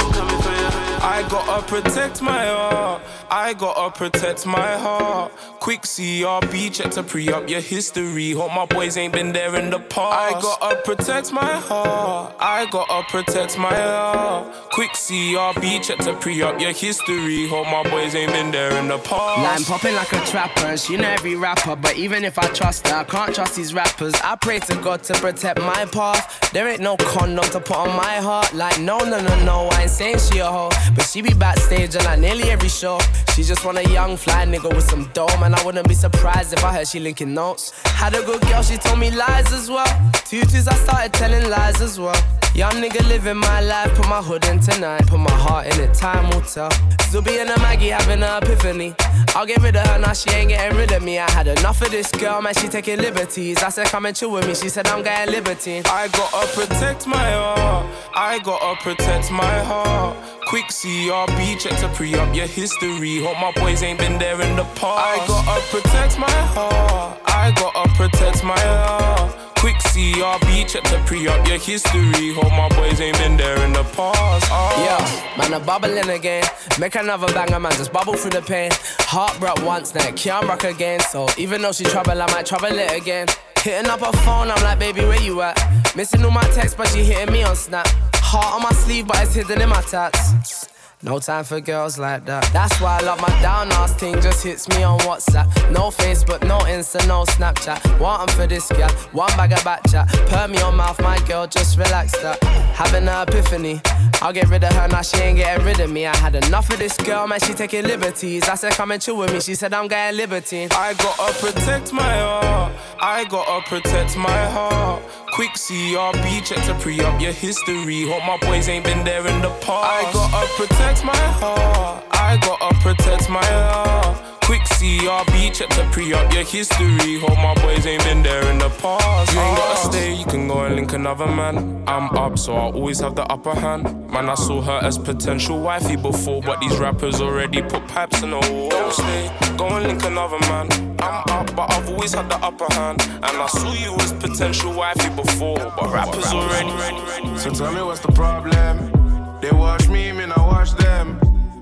I'm 0.00 0.12
coming 0.12 0.40
for 0.42 0.50
you. 0.50 0.68
I 1.00 1.26
gotta 1.28 1.66
protect 1.66 2.22
my 2.22 2.44
heart. 2.46 3.02
I 3.30 3.52
gotta 3.52 3.90
protect 3.96 4.46
my 4.46 4.72
heart. 4.78 5.32
Quick 5.60 5.82
CRB, 5.82 6.72
check 6.72 6.92
to 6.92 7.02
pre 7.02 7.28
up 7.30 7.48
your 7.48 7.60
history. 7.60 8.32
Hope 8.32 8.52
my 8.54 8.64
boys 8.64 8.96
ain't 8.96 9.12
been 9.12 9.32
there 9.32 9.54
in 9.56 9.70
the 9.70 9.78
past. 9.80 10.36
I 10.36 10.40
gotta 10.40 10.76
protect 10.82 11.32
my 11.32 11.54
heart. 11.68 12.34
I 12.40 12.66
gotta 12.70 13.06
protect 13.08 13.58
my 13.58 13.74
heart. 13.74 14.46
Quick 14.78 14.92
CRB, 14.92 15.82
check 15.82 15.98
to 15.98 16.14
pre 16.14 16.40
up 16.40 16.60
your 16.60 16.70
history. 16.70 17.48
Hope 17.48 17.66
my 17.66 17.82
boys 17.90 18.14
ain't 18.14 18.30
been 18.30 18.52
there 18.52 18.70
in 18.78 18.86
the 18.86 18.98
past. 18.98 19.42
Line 19.42 19.64
popping 19.64 19.96
like 19.96 20.12
a 20.12 20.24
trapper, 20.24 20.76
she 20.76 20.96
know 20.96 21.08
every 21.08 21.34
rapper. 21.34 21.74
But 21.74 21.96
even 21.96 22.22
if 22.22 22.38
I 22.38 22.46
trust 22.52 22.86
her, 22.86 22.94
I 22.94 23.02
can't 23.02 23.34
trust 23.34 23.56
these 23.56 23.74
rappers. 23.74 24.14
I 24.22 24.36
pray 24.36 24.60
to 24.60 24.76
God 24.76 25.02
to 25.02 25.14
protect 25.14 25.58
my 25.58 25.84
path. 25.86 26.52
There 26.52 26.68
ain't 26.68 26.80
no 26.80 26.96
condom 26.96 27.44
to 27.46 27.58
put 27.58 27.76
on 27.76 27.88
my 27.88 28.18
heart. 28.18 28.54
Like, 28.54 28.78
no, 28.78 28.98
no, 28.98 29.20
no, 29.20 29.44
no, 29.44 29.68
I 29.72 29.82
ain't 29.82 29.90
saying 29.90 30.20
she 30.20 30.38
a 30.38 30.46
hoe. 30.46 30.70
But 30.94 31.06
she 31.06 31.22
be 31.22 31.34
backstage 31.34 31.96
and 31.96 32.04
like 32.04 32.20
nearly 32.20 32.48
every 32.48 32.68
show. 32.68 33.00
She 33.34 33.42
just 33.42 33.64
want 33.64 33.78
a 33.78 33.90
young 33.90 34.16
fly 34.16 34.46
nigga 34.46 34.72
with 34.72 34.88
some 34.88 35.10
dome. 35.12 35.42
And 35.42 35.56
I 35.56 35.64
wouldn't 35.64 35.88
be 35.88 35.94
surprised 35.94 36.52
if 36.52 36.62
I 36.62 36.72
heard 36.72 36.86
she 36.86 37.00
linking 37.00 37.34
notes. 37.34 37.72
Had 37.84 38.14
a 38.14 38.22
good 38.22 38.42
girl, 38.42 38.62
she 38.62 38.76
told 38.76 39.00
me 39.00 39.10
lies 39.10 39.52
as 39.52 39.68
well. 39.68 40.12
Tutus, 40.24 40.68
I 40.68 40.74
started 40.76 41.12
telling 41.14 41.50
lies 41.50 41.80
as 41.80 41.98
well. 41.98 42.14
Young 42.54 42.72
nigga 42.72 43.06
living 43.08 43.36
my 43.36 43.60
life, 43.60 43.94
put 43.94 44.08
my 44.08 44.20
hood 44.20 44.44
in 44.46 44.58
tonight, 44.70 45.06
put 45.06 45.20
my 45.20 45.30
heart 45.30 45.66
in 45.66 45.80
it, 45.80 45.94
time 45.94 46.28
will 46.30 46.42
tell. 46.42 46.70
Zuby 47.10 47.38
and 47.38 47.50
a 47.50 47.58
Maggie 47.60 47.88
having 47.88 48.22
an 48.22 48.42
epiphany. 48.42 48.94
I'll 49.34 49.46
get 49.46 49.62
rid 49.62 49.76
of 49.76 49.86
her 49.86 49.98
now, 49.98 50.12
she 50.12 50.30
ain't 50.30 50.50
getting 50.50 50.76
rid 50.76 50.92
of 50.92 51.02
me. 51.02 51.18
I 51.18 51.30
had 51.30 51.48
enough 51.48 51.80
of 51.82 51.90
this 51.90 52.10
girl, 52.12 52.40
man, 52.42 52.54
she 52.54 52.68
taking 52.68 52.98
liberties. 52.98 53.62
I 53.62 53.70
said, 53.70 53.86
come 53.86 54.06
and 54.06 54.16
chill 54.16 54.30
with 54.30 54.46
me, 54.46 54.54
she 54.54 54.68
said, 54.68 54.86
I'm 54.88 55.02
getting 55.02 55.32
liberty. 55.32 55.82
I 55.86 56.08
gotta 56.08 56.46
protect 56.54 57.06
my 57.06 57.30
heart. 57.30 57.86
I 58.14 58.38
gotta 58.40 58.80
protect 58.82 59.30
my 59.30 59.58
heart. 59.64 60.16
Quick 60.46 60.66
CRB, 60.66 61.60
check 61.60 61.78
to 61.80 61.88
pre 61.88 62.14
up 62.14 62.34
your 62.34 62.46
history. 62.46 63.22
Hope 63.22 63.38
my 63.40 63.52
boys 63.52 63.82
ain't 63.82 63.98
been 63.98 64.18
there 64.18 64.40
in 64.40 64.56
the 64.56 64.64
past. 64.74 64.80
I 64.86 65.24
gotta 65.26 65.60
protect 65.70 66.18
my 66.18 66.30
heart. 66.30 67.20
I 67.26 67.52
gotta 67.52 67.88
protect 67.94 68.44
my 68.44 68.58
heart. 68.58 69.48
Quick 69.58 69.76
CRB, 69.76 70.68
check 70.68 70.84
to 70.84 71.02
pre 71.04 71.26
up 71.26 71.46
your 71.48 71.58
history. 71.58 72.32
Hope 72.32 72.52
my 72.52 72.68
boys 72.76 73.00
ain't 73.00 73.18
been 73.18 73.36
there 73.36 73.60
in 73.64 73.72
the 73.72 73.82
past. 73.82 74.46
Oh. 74.50 74.84
Yeah, 74.84 75.36
man, 75.36 75.52
I'm 75.52 75.66
bubbling 75.66 76.08
again. 76.10 76.44
Make 76.78 76.94
another 76.94 77.26
banger, 77.32 77.58
man, 77.58 77.72
just 77.72 77.92
bubble 77.92 78.14
through 78.14 78.30
the 78.30 78.42
pain. 78.42 78.70
Heart 79.00 79.40
broke 79.40 79.60
once, 79.64 79.96
now 79.96 80.08
can't 80.12 80.46
rock 80.46 80.62
again. 80.62 81.00
So 81.00 81.26
even 81.36 81.60
though 81.60 81.72
she 81.72 81.82
trouble, 81.82 82.22
I 82.22 82.26
might 82.28 82.46
trouble 82.46 82.66
it 82.66 82.96
again. 82.96 83.26
Hitting 83.60 83.90
up 83.90 83.98
her 83.98 84.12
phone, 84.18 84.48
I'm 84.48 84.62
like, 84.62 84.78
baby, 84.78 85.00
where 85.00 85.20
you 85.20 85.42
at? 85.42 85.58
Missing 85.96 86.24
all 86.24 86.30
my 86.30 86.48
texts, 86.50 86.76
but 86.76 86.88
she 86.90 87.02
hitting 87.02 87.32
me 87.32 87.42
on 87.42 87.56
Snap. 87.56 87.88
Heart 88.14 88.54
on 88.54 88.62
my 88.62 88.70
sleeve, 88.70 89.08
but 89.08 89.20
it's 89.22 89.34
hidden 89.34 89.60
in 89.60 89.68
my 89.68 89.82
tats. 89.82 90.68
No 91.00 91.20
time 91.20 91.44
for 91.44 91.60
girls 91.60 91.96
like 91.96 92.26
that. 92.26 92.50
That's 92.52 92.80
why 92.80 92.98
I 92.98 93.04
love 93.04 93.20
my 93.20 93.28
down 93.40 93.70
ass 93.70 93.94
thing. 93.94 94.20
Just 94.20 94.42
hits 94.42 94.68
me 94.68 94.82
on 94.82 94.98
WhatsApp. 95.00 95.46
No 95.70 95.90
Facebook, 95.90 96.42
no 96.42 96.58
Insta, 96.58 97.06
no 97.06 97.22
Snapchat. 97.22 98.00
Want 98.00 98.32
for 98.32 98.48
this 98.48 98.66
girl, 98.72 98.90
one 99.12 99.30
bag 99.36 99.52
of 99.52 99.62
back 99.62 99.88
chat. 99.88 100.08
Per 100.26 100.48
me 100.48 100.60
on 100.60 100.76
mouth, 100.76 101.00
my 101.00 101.16
girl, 101.20 101.46
just 101.46 101.78
relax 101.78 102.20
that. 102.22 102.42
Having 102.42 103.06
an 103.06 103.28
epiphany. 103.28 103.80
I'll 104.20 104.32
get 104.32 104.48
rid 104.48 104.64
of 104.64 104.72
her 104.72 104.88
now, 104.88 105.02
she 105.02 105.18
ain't 105.18 105.38
getting 105.38 105.64
rid 105.64 105.78
of 105.78 105.88
me. 105.88 106.04
I 106.04 106.16
had 106.16 106.34
enough 106.34 106.68
of 106.70 106.80
this 106.80 106.96
girl, 106.96 107.28
man, 107.28 107.38
she 107.38 107.54
taking 107.54 107.84
liberties. 107.84 108.48
I 108.48 108.56
said, 108.56 108.72
come 108.72 108.90
and 108.90 109.00
chill 109.00 109.16
with 109.18 109.32
me. 109.32 109.40
She 109.40 109.54
said, 109.54 109.72
I'm 109.72 109.86
getting 109.86 110.16
liberty. 110.16 110.66
I 110.72 110.94
gotta 110.94 111.32
protect 111.38 111.92
my 111.92 112.18
heart. 112.18 112.72
I 113.00 113.24
gotta 113.26 113.64
protect 113.68 114.16
my 114.16 114.46
heart. 114.46 115.02
Quick 115.32 115.52
CRB, 115.52 116.44
check 116.44 116.64
to 116.66 116.74
pre 116.74 117.00
up 117.00 117.20
your 117.20 117.32
history. 117.32 118.08
Hope 118.08 118.24
my 118.24 118.36
boys 118.38 118.68
ain't 118.68 118.84
been 118.84 119.04
there 119.04 119.26
in 119.26 119.40
the 119.42 119.50
past. 119.60 119.68
I 119.68 120.12
gotta 120.12 120.46
protect 120.56 121.04
my 121.04 121.16
heart. 121.16 122.04
I 122.10 122.36
gotta 122.38 122.74
protect 122.80 123.28
my 123.30 123.44
heart. 123.44 124.37
Quick 124.48 124.62
CRB, 124.62 125.52
check 125.52 125.68
the 125.76 125.86
pre 125.92 126.14
up 126.14 126.32
your 126.32 126.42
history. 126.42 127.18
Hope 127.18 127.36
my 127.36 127.52
boys 127.56 127.84
ain't 127.84 128.02
been 128.04 128.22
there 128.22 128.50
in 128.50 128.56
the 128.56 128.70
past. 128.80 129.34
You 129.34 129.40
ain't 129.40 129.56
gotta 129.58 129.92
stay, 129.92 130.14
you 130.14 130.24
can 130.24 130.48
go 130.48 130.64
and 130.64 130.74
link 130.74 130.94
another 130.94 131.26
man. 131.26 131.84
I'm 131.86 132.08
up, 132.16 132.38
so 132.38 132.56
I 132.56 132.72
always 132.72 132.98
have 133.00 133.14
the 133.14 133.24
upper 133.24 133.54
hand. 133.54 133.84
Man, 134.10 134.30
I 134.30 134.34
saw 134.36 134.62
her 134.62 134.80
as 134.82 134.96
potential 134.96 135.60
wifey 135.60 135.96
before, 135.96 136.40
but 136.40 136.60
these 136.60 136.78
rappers 136.78 137.20
already 137.20 137.60
put 137.60 137.86
pipes 137.88 138.22
in 138.22 138.30
the 138.30 138.38
wall. 138.38 138.70
Don't 138.70 138.90
stay, 138.90 139.30
go 139.58 139.66
and 139.66 139.86
link 139.86 140.02
another 140.04 140.38
man. 140.48 140.70
I'm 141.02 141.22
up, 141.28 141.54
but 141.54 141.70
I've 141.70 141.90
always 141.90 142.14
had 142.14 142.30
the 142.30 142.36
upper 142.36 142.72
hand. 142.72 143.02
And 143.02 143.24
I 143.24 143.46
saw 143.48 143.74
you 143.74 143.94
as 143.96 144.14
potential 144.14 144.72
wifey 144.72 145.10
before, 145.10 145.58
but 145.58 145.92
rappers 145.92 146.32
already. 146.32 147.38
So 147.38 147.50
tell 147.50 147.74
me 147.74 147.82
what's 147.82 148.00
the 148.00 148.12
problem? 148.12 149.40
They 149.42 149.50
watch 149.50 149.88
me, 149.88 150.10
mean 150.12 150.32
I 150.32 150.40
watch 150.40 150.72
them. 150.72 151.20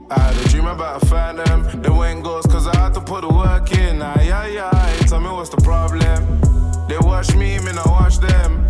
I 0.08 0.20
had 0.20 0.36
a 0.36 0.48
dream 0.48 0.66
about 0.66 1.02
a 1.02 1.06
phantom. 1.06 1.82
They 1.82 1.90
went 1.90 2.22
ghost 2.22 2.48
cause 2.48 2.68
I 2.68 2.76
had 2.76 2.94
to 2.94 3.00
put 3.00 3.22
the 3.22 3.28
work 3.28 3.72
in. 3.76 4.00
Ah, 4.00 4.14
aye, 4.16 4.30
aye, 4.30 4.70
aye. 4.72 4.96
Tell 5.08 5.20
me 5.20 5.30
what's 5.30 5.50
the 5.50 5.56
problem? 5.56 6.40
They 6.88 6.98
watch 6.98 7.34
me, 7.34 7.58
mean 7.58 7.76
I 7.76 7.88
watch 7.90 8.18
them. 8.18 8.68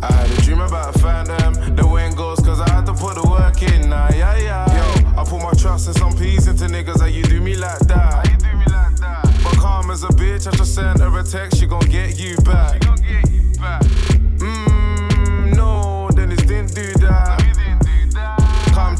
I 0.00 0.10
had 0.12 0.30
a 0.30 0.42
dream 0.42 0.60
about 0.60 0.96
a 0.96 0.98
phantom. 0.98 1.76
They 1.76 1.82
went 1.82 2.16
ghost 2.16 2.42
cause 2.44 2.60
I 2.60 2.70
had 2.70 2.86
to 2.86 2.94
put 2.94 3.16
the 3.16 3.28
work 3.28 3.62
in. 3.62 3.92
Ah, 3.92 4.08
aye, 4.10 4.22
aye, 4.22 4.48
aye. 4.48 4.76
Yo, 4.76 5.20
I 5.20 5.24
put 5.24 5.42
my 5.42 5.52
trust 5.60 5.88
and 5.88 5.96
some 5.96 6.16
peace 6.16 6.46
into 6.46 6.64
niggas. 6.64 7.00
How 7.00 7.06
you 7.06 7.22
do 7.22 7.40
me 7.40 7.54
like 7.54 7.80
that? 7.80 8.14
How 8.14 8.30
you 8.30 8.38
do 8.38 8.56
me 8.56 8.64
like 8.72 8.96
that? 8.96 9.40
But 9.44 9.58
calm 9.58 9.90
as 9.90 10.04
a 10.04 10.08
bitch, 10.08 10.46
I 10.46 10.56
just 10.56 10.74
send 10.74 11.00
her 11.00 11.18
a 11.18 11.22
text. 11.22 11.58
She 11.58 11.66
gon' 11.66 11.80
get 11.90 12.18
you 12.18 12.36
back. 12.38 12.74
She 12.74 12.88
gon' 12.88 12.96
get 12.96 13.30
you 13.30 13.42
back. 13.60 13.82
Mmm, 14.40 15.54
no, 15.54 16.08
Dennis 16.14 16.40
didn't 16.46 16.74
do 16.74 16.92
that. 17.04 17.27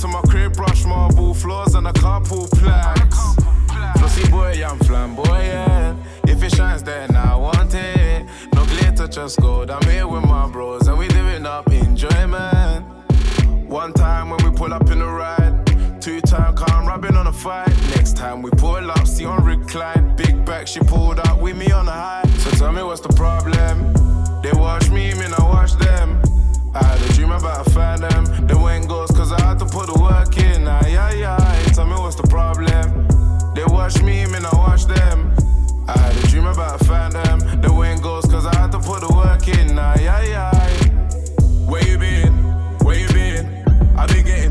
To 0.01 0.07
my 0.07 0.21
crib, 0.29 0.55
brush 0.55 0.85
marble 0.85 1.35
floors 1.35 1.75
and 1.75 1.89
a 1.89 1.93
couple 1.93 2.47
plaques. 2.53 3.35
Flossy 3.99 4.31
boy, 4.31 4.63
I'm 4.65 4.79
flamboyant. 4.79 5.99
If 6.23 6.41
it 6.41 6.55
shines, 6.55 6.85
then 6.85 7.17
I 7.17 7.35
want 7.35 7.75
it. 7.75 8.25
No 8.55 8.65
glitter, 8.65 9.09
just 9.09 9.41
gold. 9.41 9.73
I'm 9.73 9.83
here 9.91 10.07
with 10.07 10.23
my 10.23 10.49
bros 10.49 10.87
and 10.87 10.97
we 10.97 11.09
living 11.09 11.47
up 11.47 11.67
enjoyment. 11.73 12.87
One 13.67 13.93
time 13.93 14.31
when 14.31 14.39
we 14.45 14.57
pull 14.57 14.73
up 14.73 14.89
in 14.89 15.01
the 15.01 15.05
ride, 15.05 16.01
two 16.01 16.21
time 16.21 16.55
calm 16.55 16.87
rubbing 16.87 17.17
on 17.17 17.27
a 17.27 17.33
fight. 17.33 17.75
Next 17.97 18.17
time 18.17 18.41
we 18.41 18.51
pull 18.53 18.89
up, 18.93 19.05
see 19.05 19.25
on 19.25 19.45
recline. 19.45 20.15
Big 20.15 20.45
back, 20.45 20.69
she 20.69 20.79
pulled 20.79 21.19
up 21.19 21.41
with 21.41 21.57
me 21.57 21.73
on 21.73 21.87
the 21.87 21.93
high. 21.93 22.23
So 22.39 22.51
tell 22.51 22.73
me 22.73 22.85
what's 22.85 23.01
the 23.01 23.13
problem? 23.15 23.93
They 24.43 24.53
watch 24.53 24.91
me, 24.91 25.13
mean 25.15 25.35
I 25.37 25.43
watch 25.43 25.73
them. 25.73 26.23
I 26.75 26.85
had 26.85 27.01
a 27.01 27.13
dream 27.15 27.31
about 27.31 27.67
a 27.67 27.71
phantom. 27.71 28.47
They 28.47 28.55
went 28.55 28.89
ghost 28.89 29.15
cause 29.15 29.33
I 29.33 29.41
had 29.41 29.59
to 29.61 29.67
put 29.67 29.87
the 29.87 29.99
work 30.01 30.37
in. 30.37 30.69
Aye, 30.69 30.97
aye, 30.97 31.25
aye. 31.25 31.73
Tell 31.75 31.87
me 31.87 31.95
what's 31.95 32.17
the 32.17 32.27
problem? 32.29 33.07
They 33.55 33.65
watch 33.65 34.03
me, 34.03 34.27
mean 34.27 34.45
I 34.45 34.55
watch 34.57 34.85
them. 34.85 35.35
I 35.89 35.99
had 35.99 36.17
a 36.17 36.27
dream 36.29 36.47
about 36.47 36.81
a 36.81 36.85
phantom. 36.85 37.61
They 37.61 37.69
went 37.69 38.03
ghost 38.03 38.31
cause 38.31 38.47
I 38.47 38.55
had 38.57 38.73
to 38.73 38.79
put 38.79 39.01
the 39.01 39.13
work 39.15 39.49
in. 39.49 39.79
Aye, 39.79 40.07
aye, 40.07 40.35
aye. 40.37 41.69
Where 41.69 41.87
you 41.87 41.99
been? 41.99 42.35
Where 42.85 42.99
you 42.99 43.09
been? 43.09 43.47
I've 43.97 44.09
been 44.09 44.25
getting 44.25 44.51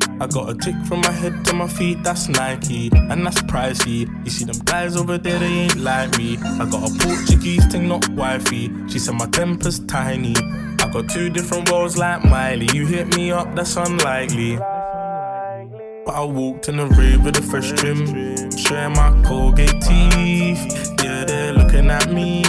I 0.21 0.27
got 0.27 0.51
a 0.51 0.53
tick 0.53 0.75
from 0.85 1.01
my 1.01 1.11
head 1.11 1.43
to 1.45 1.53
my 1.55 1.67
feet, 1.67 2.03
that's 2.03 2.29
Nike, 2.29 2.91
and 2.93 3.25
that's 3.25 3.41
pricey. 3.41 4.07
You 4.23 4.29
see 4.29 4.45
them 4.45 4.59
guys 4.65 4.95
over 4.95 5.17
there, 5.17 5.39
they 5.39 5.47
ain't 5.47 5.77
like 5.77 6.15
me. 6.15 6.37
I 6.37 6.69
got 6.69 6.87
a 6.87 6.93
Portuguese 6.99 7.65
thing, 7.65 7.87
not 7.87 8.07
wifey. 8.09 8.71
She 8.87 8.99
said 8.99 9.15
my 9.15 9.25
temper's 9.25 9.79
tiny. 9.87 10.35
I 10.37 10.91
got 10.93 11.09
two 11.09 11.31
different 11.31 11.71
roles 11.71 11.97
like 11.97 12.23
Miley. 12.23 12.69
You 12.71 12.85
hit 12.85 13.15
me 13.15 13.31
up, 13.31 13.55
that's 13.55 13.75
unlikely. 13.77 14.57
But 14.57 16.13
I 16.13 16.23
walked 16.23 16.69
in 16.69 16.77
the 16.77 16.85
rave 16.85 17.25
with 17.25 17.39
a 17.39 17.41
fresh 17.41 17.71
trim, 17.71 18.05
showing 18.55 18.93
my 18.93 19.19
Colgate 19.25 19.81
teeth. 19.81 21.00
They're 21.25 21.53
looking 21.53 21.89
at 21.89 22.09
me, 22.11 22.43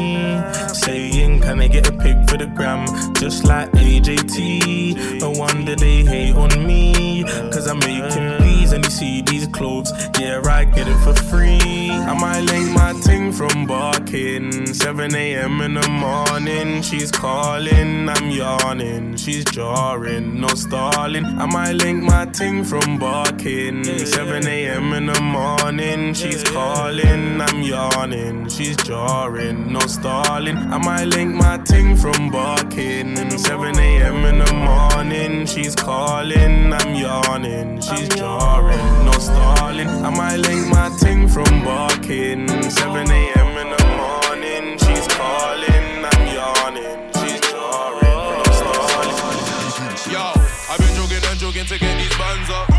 saying, 0.75 1.41
Can 1.41 1.61
I 1.61 1.69
get 1.69 1.89
a 1.89 1.93
pic 1.93 2.17
for 2.29 2.37
the 2.37 2.47
gram? 2.47 2.87
Just 3.15 3.45
like 3.45 3.71
AJT. 3.73 5.21
No 5.21 5.31
wonder 5.31 5.77
they 5.77 6.05
hate 6.05 6.35
on 6.35 6.67
me, 6.67 7.25
cause 7.53 7.67
I'm 7.67 7.79
making 7.79 8.42
and 8.73 8.85
you 8.85 8.91
see 8.91 9.23
these 9.23 9.47
clothes. 9.49 9.93
Yeah, 10.19 10.41
I 10.45 10.65
get 10.65 10.89
it 10.89 10.99
for 10.99 11.15
free. 11.15 11.91
I 11.91 12.15
might 12.19 12.41
link 12.41 12.71
my 12.73 12.93
ting 13.03 13.33
from 13.33 13.67
barking. 13.67 14.67
7 14.67 15.15
a.m. 15.15 15.61
in 15.61 15.75
the 15.75 15.89
morning, 15.89 16.83
she's 16.83 17.11
calling, 17.11 18.09
I'm 18.09 18.31
yawning. 18.31 19.17
She's 19.17 19.45
jarring, 19.45 20.41
no 20.41 20.49
stalling. 20.49 21.25
I 21.25 21.47
might 21.47 21.73
link 21.73 22.03
my 22.03 22.27
ting 22.27 22.65
from 22.65 22.99
barking. 22.99 23.85
7 23.85 24.47
a.m. 24.47 24.93
in 24.95 25.07
the 25.07 25.21
morning, 25.21 26.15
she's 26.15 26.43
calling, 26.43 27.41
I'm 27.41 27.63
yawning. 27.63 28.49
She's 28.49 28.77
jarring, 28.79 29.73
no 29.73 29.81
stalling. 29.81 30.57
I 30.57 30.79
might 30.79 31.05
link 31.05 31.35
my 31.35 31.59
ting 31.59 31.97
from 31.97 32.31
barking. 32.31 33.39
7 33.39 33.79
a.m. 33.79 34.25
in 34.25 34.39
the 34.39 34.53
morning, 34.55 35.47
she's 35.47 35.75
calling, 35.75 36.73
I'm 36.73 36.95
yawning. 36.95 37.81
She's 37.81 38.09
jarring, 38.09 38.62
no 39.05 39.13
stalling. 39.13 39.89
I 39.89 40.11
might 40.11 40.37
link 40.37 40.69
my 40.69 40.91
ting 40.99 41.29
from 41.29 41.65
barking. 41.65 42.49
7 42.71 43.11
a.m. 43.11 43.51
in 43.63 43.69
the 43.75 43.85
morning, 44.01 44.79
she's 44.79 45.07
calling, 45.09 46.05
I'm 46.11 46.23
yawning. 46.35 47.11
She's 47.21 47.41
jarring, 47.41 48.19
no 48.37 48.53
stalling. 48.61 50.13
Yo, 50.13 50.25
I've 50.71 50.79
been 50.79 50.95
jogging 50.97 51.25
and 51.31 51.39
jogging 51.39 51.67
to 51.67 51.79
get 51.79 51.97
these 51.99 52.17
bands 52.19 52.51
up. 52.51 52.72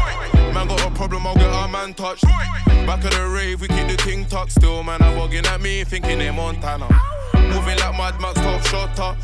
Man 0.65 0.77
got 0.77 0.91
a 0.91 0.95
problem, 0.95 1.27
I'll 1.27 1.35
get 1.35 1.49
our 1.49 1.67
man 1.67 1.93
touched. 1.93 2.23
Back 2.23 3.03
of 3.03 3.11
the 3.11 3.27
rave, 3.27 3.59
we 3.59 3.67
keep 3.67 3.85
the 3.87 3.97
ting 3.97 4.25
tucked. 4.25 4.51
Still, 4.51 4.81
man, 4.81 5.01
I'm 5.01 5.17
bugging 5.17 5.45
at 5.45 5.59
me, 5.59 5.83
thinking 5.83 6.19
they 6.19 6.31
Montana. 6.31 6.87
Moving 7.33 7.77
like 7.79 7.97
Mad 7.97 8.21
Max, 8.21 8.35
top 8.39 8.61
shotter. 8.67 9.17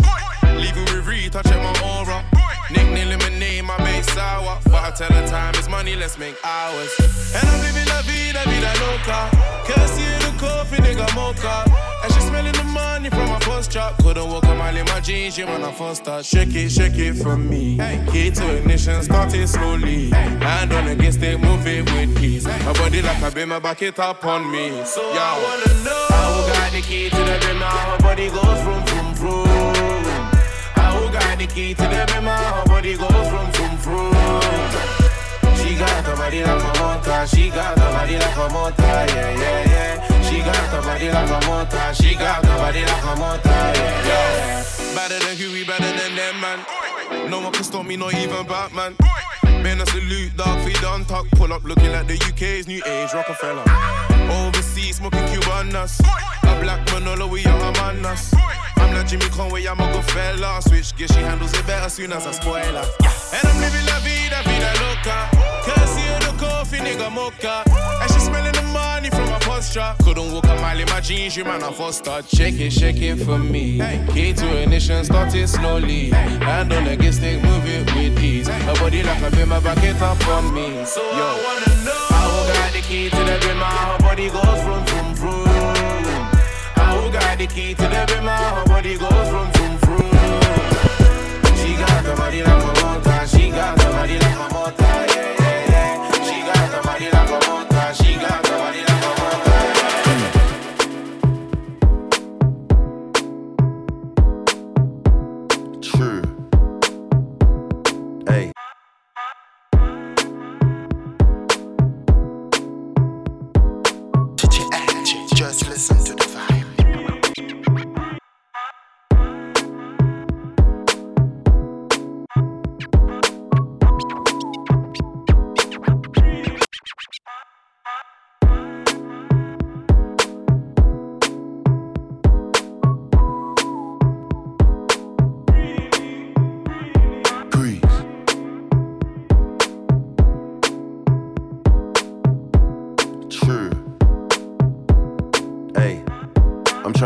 Leaving 0.57 0.83
with 0.83 1.07
Reed, 1.07 1.31
touching 1.31 1.63
my 1.63 1.71
aura. 1.81 2.25
Nickname 2.71 3.17
my 3.19 3.29
name, 3.39 3.65
my 3.65 3.77
base 3.77 4.11
sour. 4.11 4.59
But 4.65 4.83
I 4.83 4.91
tell 4.91 5.09
her 5.09 5.27
time 5.27 5.55
is 5.55 5.69
money, 5.69 5.95
let's 5.95 6.17
make 6.17 6.35
hours. 6.43 6.93
And 7.33 7.47
I'm 7.47 7.61
living 7.61 7.87
la 7.87 8.01
vida, 8.01 8.43
vida 8.43 8.73
loca. 8.83 9.29
Kirsty 9.65 10.03
in 10.03 10.19
the 10.19 10.37
coffee, 10.39 10.77
nigga 10.77 11.15
mocha. 11.15 11.63
And 12.03 12.13
she 12.13 12.19
smelling 12.21 12.53
the 12.53 12.63
money 12.65 13.09
from 13.09 13.29
my 13.29 13.39
first 13.39 13.71
drop. 13.71 13.97
Couldn't 13.97 14.27
walk 14.29 14.43
a 14.45 14.55
mile 14.55 14.75
in 14.75 14.85
my 14.85 14.99
jeans, 14.99 15.37
you 15.37 15.45
when 15.47 15.63
I 15.63 15.71
first 15.71 16.03
start. 16.03 16.25
Shake 16.25 16.53
it, 16.55 16.69
shake 16.69 16.97
it 16.97 17.15
for 17.15 17.37
me. 17.37 17.77
Key 18.11 18.31
to 18.31 18.57
ignition, 18.57 19.01
start 19.03 19.33
it 19.33 19.47
slowly. 19.47 20.09
Hand 20.09 20.71
on 20.73 20.87
against 20.87 21.19
it, 21.30 21.39
move 21.41 21.65
it 21.67 21.86
with 21.91 22.23
ease. 22.23 22.45
My 22.45 22.73
body 22.73 23.01
like 23.01 23.21
a 23.21 23.32
beamer, 23.32 23.59
back 23.59 23.82
it 23.82 23.99
up 23.99 24.23
on 24.25 24.51
me. 24.51 24.84
So 24.86 25.01
Yo. 25.13 25.19
I 25.19 25.36
wanna 25.43 25.84
know 25.84 26.05
how 26.09 26.34
who 26.34 26.53
got 26.53 26.71
the 26.71 26.82
key 26.82 27.09
to 27.09 27.15
the 27.15 27.38
how 27.59 27.91
her 27.91 27.99
body 27.99 28.30
goes 28.30 28.61
from 28.63 28.82
from 28.86 29.07
from. 29.15 29.47
How 30.75 31.11
got 31.11 31.38
the 31.38 31.47
key 31.47 31.73
to 31.73 31.82
the 31.84 32.05
beamer, 32.11 32.32
how 32.32 32.61
her 32.61 32.65
body 32.65 32.95
goes 32.97 33.27
from 33.30 33.51
from 33.51 33.77
from. 33.77 34.13
She 35.59 35.75
got 35.75 36.05
the 36.05 36.15
body 36.15 36.43
like 36.43 36.63
a 36.63 36.71
motor, 36.80 37.27
she 37.27 37.49
got 37.49 37.75
the 37.75 37.88
body 37.95 38.17
like 38.17 38.38
a 38.38 38.49
motor, 38.53 38.84
yeah 38.84 39.32
yeah 39.43 39.73
yeah. 39.73 40.21
She 40.30 40.39
got 40.39 40.65
the 40.71 40.82
body 40.82 41.09
like 41.09 41.30
a 41.30 41.39
motor, 41.47 41.93
she 41.93 42.15
got 42.15 42.41
the 42.41 42.53
body 42.61 42.82
like 42.82 43.03
a 43.03 43.15
motor, 43.15 43.49
yeah 43.49 44.07
yeah. 44.09 44.95
Better 44.95 45.19
than 45.19 45.38
Huey, 45.38 45.63
better 45.63 45.91
than 45.99 46.15
them 46.15 46.41
man. 46.41 47.30
No 47.30 47.39
one 47.39 47.53
can 47.53 47.63
stop 47.63 47.86
me, 47.86 47.95
not 47.97 48.13
even 48.13 48.45
Batman. 48.45 48.95
Man, 49.64 49.82
a 49.82 49.86
salute, 49.88 50.36
dog, 50.38 50.60
feed 50.66 50.84
on 50.86 51.05
talk. 51.05 51.30
Pull 51.32 51.51
up 51.51 51.64
looking 51.64 51.91
like 51.91 52.07
the 52.07 52.16
UK's 52.16 52.68
new 52.68 52.82
age 52.86 53.14
Rockefeller. 53.14 53.64
Overseas, 54.32 54.97
smoking 54.97 55.26
Cubanas. 55.28 55.99
A 56.43 56.60
black 56.62 56.86
Manolo, 56.91 57.28
we 57.28 57.45
are 57.45 57.60
us. 58.05 58.34
I'm 58.78 58.95
like 58.95 59.07
Jimmy 59.07 59.28
Conway, 59.30 59.66
I'm 59.66 59.80
a 59.80 59.91
good 59.91 60.03
fella. 60.05 60.62
Switch 60.62 60.95
gear, 60.95 61.07
she 61.07 61.20
handles 61.20 61.53
it 61.53 61.68
better 61.68 61.89
soon 61.89 62.14
as 62.14 62.26
I 62.26 62.32
spoil 62.32 62.64
her. 62.64 62.88
And 63.34 63.47
I'm 63.47 63.60
living 63.60 63.86
la 63.86 63.99
vida, 63.99 64.41
vida 64.47 64.72
loca. 64.82 65.30
Kirsty 65.66 66.01
in 66.01 66.20
the 66.22 66.34
coffee, 66.39 66.78
nigga 66.78 67.12
mocha. 67.12 67.64
From. 69.62 69.95
Couldn't 70.03 70.32
walk 70.34 70.45
a 70.45 70.55
mile 70.55 70.80
in 70.80 70.88
my 70.88 71.01
jeans, 71.01 71.36
you 71.36 71.43
man, 71.43 71.64
I 71.64 71.72
first 71.72 71.99
start. 71.99 72.28
Shake 72.30 72.60
it, 72.60 72.72
shake 72.72 73.01
it 73.01 73.18
for 73.18 73.38
me. 73.38 73.80
Key 74.14 74.34
to 74.34 74.62
ignition, 74.62 75.03
start 75.03 75.34
it 75.36 75.47
slowly. 75.47 76.10
Hand 76.10 76.72
on 76.74 76.86
the 76.86 77.12
stick, 77.12 77.43
move 77.43 77.66
it 77.66 77.93
with 77.93 78.24
ease. 78.24 78.47
Her 78.47 78.74
body 78.76 79.03
like 79.03 79.22
a 79.22 79.30
bimmer, 79.36 79.64
back 79.64 79.84
it 79.84 80.01
up 80.01 80.28
on 80.28 80.53
me. 80.53 80.86
So 80.86 81.01
Yo, 81.01 81.10
I 81.12 81.43
wanna 81.43 81.86
know 81.86 82.05
how 82.10 82.53
got 82.53 82.74
the 82.74 82.82
key 82.82 83.10
to 83.10 83.16
the 83.18 83.38
bimmer, 83.43 83.66
her 83.66 83.97
body 83.99 84.30
goes 84.30 84.62
from 84.64 84.86
from 84.86 85.16
from. 85.16 85.45
How 86.76 87.10
got 87.12 87.38
the 87.38 87.47
key 87.47 87.74
to 87.74 87.84
the 87.84 88.05
bimmer, 88.10 88.38
her 88.55 88.66
body 88.66 88.97
goes 88.97 89.30
from 89.30 89.51
from 89.51 89.78
from. 89.80 89.99
She 91.60 91.76
got 91.76 92.03
the 92.03 92.16
body 92.16 92.43
like 92.43 92.64
a 92.64 92.86
motor, 92.86 93.28
she 93.28 93.49
got 93.49 93.78
the 93.78 93.86
body 93.86 94.20
like 94.20 94.38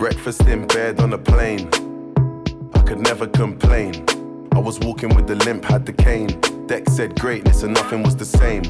Breakfast 0.00 0.40
in 0.46 0.66
bed 0.66 0.98
on 0.98 1.12
a 1.12 1.18
plane. 1.18 1.68
I 2.72 2.80
could 2.84 3.00
never 3.00 3.26
complain. 3.26 4.06
I 4.50 4.58
was 4.58 4.78
walking 4.78 5.14
with 5.14 5.26
the 5.26 5.34
limp, 5.34 5.62
had 5.62 5.84
the 5.84 5.92
cane. 5.92 6.40
Deck 6.66 6.88
said 6.88 7.20
greatness 7.20 7.64
and 7.64 7.74
nothing 7.74 8.02
was 8.02 8.16
the 8.16 8.24
same. 8.24 8.62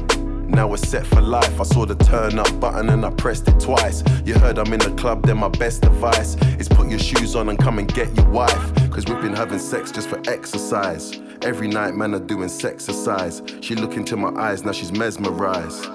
Now 0.49 0.67
we're 0.67 0.75
set 0.75 1.07
for 1.07 1.21
life. 1.21 1.61
I 1.61 1.63
saw 1.63 1.85
the 1.85 1.95
turn 1.95 2.37
up 2.37 2.59
button 2.59 2.89
and 2.89 3.05
I 3.05 3.11
pressed 3.11 3.47
it 3.47 3.57
twice. 3.61 4.03
You 4.25 4.33
heard 4.33 4.59
I'm 4.59 4.73
in 4.73 4.79
the 4.79 4.93
club, 4.95 5.25
then 5.25 5.37
my 5.37 5.47
best 5.47 5.85
advice 5.85 6.35
is 6.59 6.67
put 6.67 6.89
your 6.89 6.99
shoes 6.99 7.33
on 7.33 7.47
and 7.47 7.57
come 7.57 7.79
and 7.79 7.87
get 7.87 8.13
your 8.13 8.27
wife. 8.27 8.91
Cause 8.91 9.05
we've 9.05 9.21
been 9.21 9.33
having 9.33 9.59
sex 9.59 9.89
just 9.89 10.09
for 10.09 10.21
exercise. 10.27 11.17
Every 11.43 11.69
night, 11.69 11.95
man, 11.95 12.13
are 12.13 12.19
doing 12.19 12.49
sexercise. 12.49 13.63
She 13.63 13.75
look 13.75 13.95
into 13.95 14.17
my 14.17 14.37
eyes, 14.37 14.65
now 14.65 14.73
she's 14.73 14.91
mesmerized. 14.91 15.87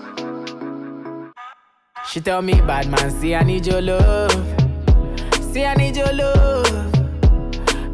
She 2.08 2.22
tell 2.22 2.40
me, 2.40 2.54
bad 2.62 2.88
man, 2.88 3.10
see 3.10 3.34
I 3.34 3.42
need 3.42 3.66
your 3.66 3.82
love. 3.82 4.55
See 5.56 5.64
I 5.64 5.72
need 5.72 5.96
your 5.96 6.12
love. 6.12 6.94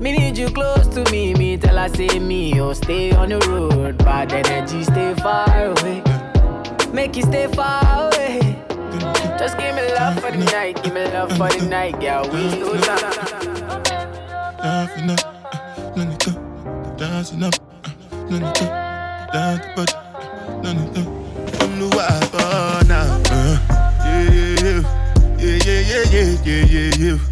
Me 0.01 0.11
need 0.11 0.37
you 0.37 0.49
close 0.49 0.89
to 0.89 1.09
me. 1.13 1.33
Me 1.35 1.57
tell 1.57 1.77
her, 1.79 1.89
say 1.91 2.19
me 2.19 2.61
oh, 2.61 2.73
stay 2.73 3.13
on 3.13 3.29
the 3.29 3.39
road. 3.49 3.99
Bad 3.99 4.33
energy 4.33 4.83
stay 4.83 5.15
far 5.23 5.47
away. 5.67 6.03
Make 6.93 7.15
you 7.17 7.23
stay 7.23 7.47
far 7.47 7.81
away. 8.09 8.41
Just 9.39 9.57
give 9.59 9.77
me 9.77 9.95
love 9.95 10.19
for 10.19 10.33
the 10.33 10.39
night. 10.51 10.83
Give 10.83 10.93
me 10.93 11.05
love 11.05 11.31
for 11.37 11.51
the 11.51 11.65
night, 11.71 12.01
girl. 12.01 12.25
We 12.33 12.51
do 12.51 12.73
that. 12.79 13.03
Laughing 14.59 15.11
up, 15.11 15.97
no 15.97 16.03
need 16.03 16.19
to 16.19 16.33
dancing 16.99 17.45
up, 17.45 17.55
no 18.29 18.39
need 18.41 18.55
to 18.57 18.65
dance, 19.33 19.67
but 19.77 19.95
no 20.65 20.73
need 20.73 20.95
to. 20.97 21.03
I'm 21.63 21.79
the 21.79 21.87
wife 21.95 22.89
now. 22.89 23.23
Yeah, 24.03 24.33
yeah, 24.33 24.83
yeah, 25.39 25.59
yeah, 25.65 26.03
yeah, 26.11 26.35
yeah, 26.43 26.65
yeah, 26.67 26.95
yeah. 26.99 27.32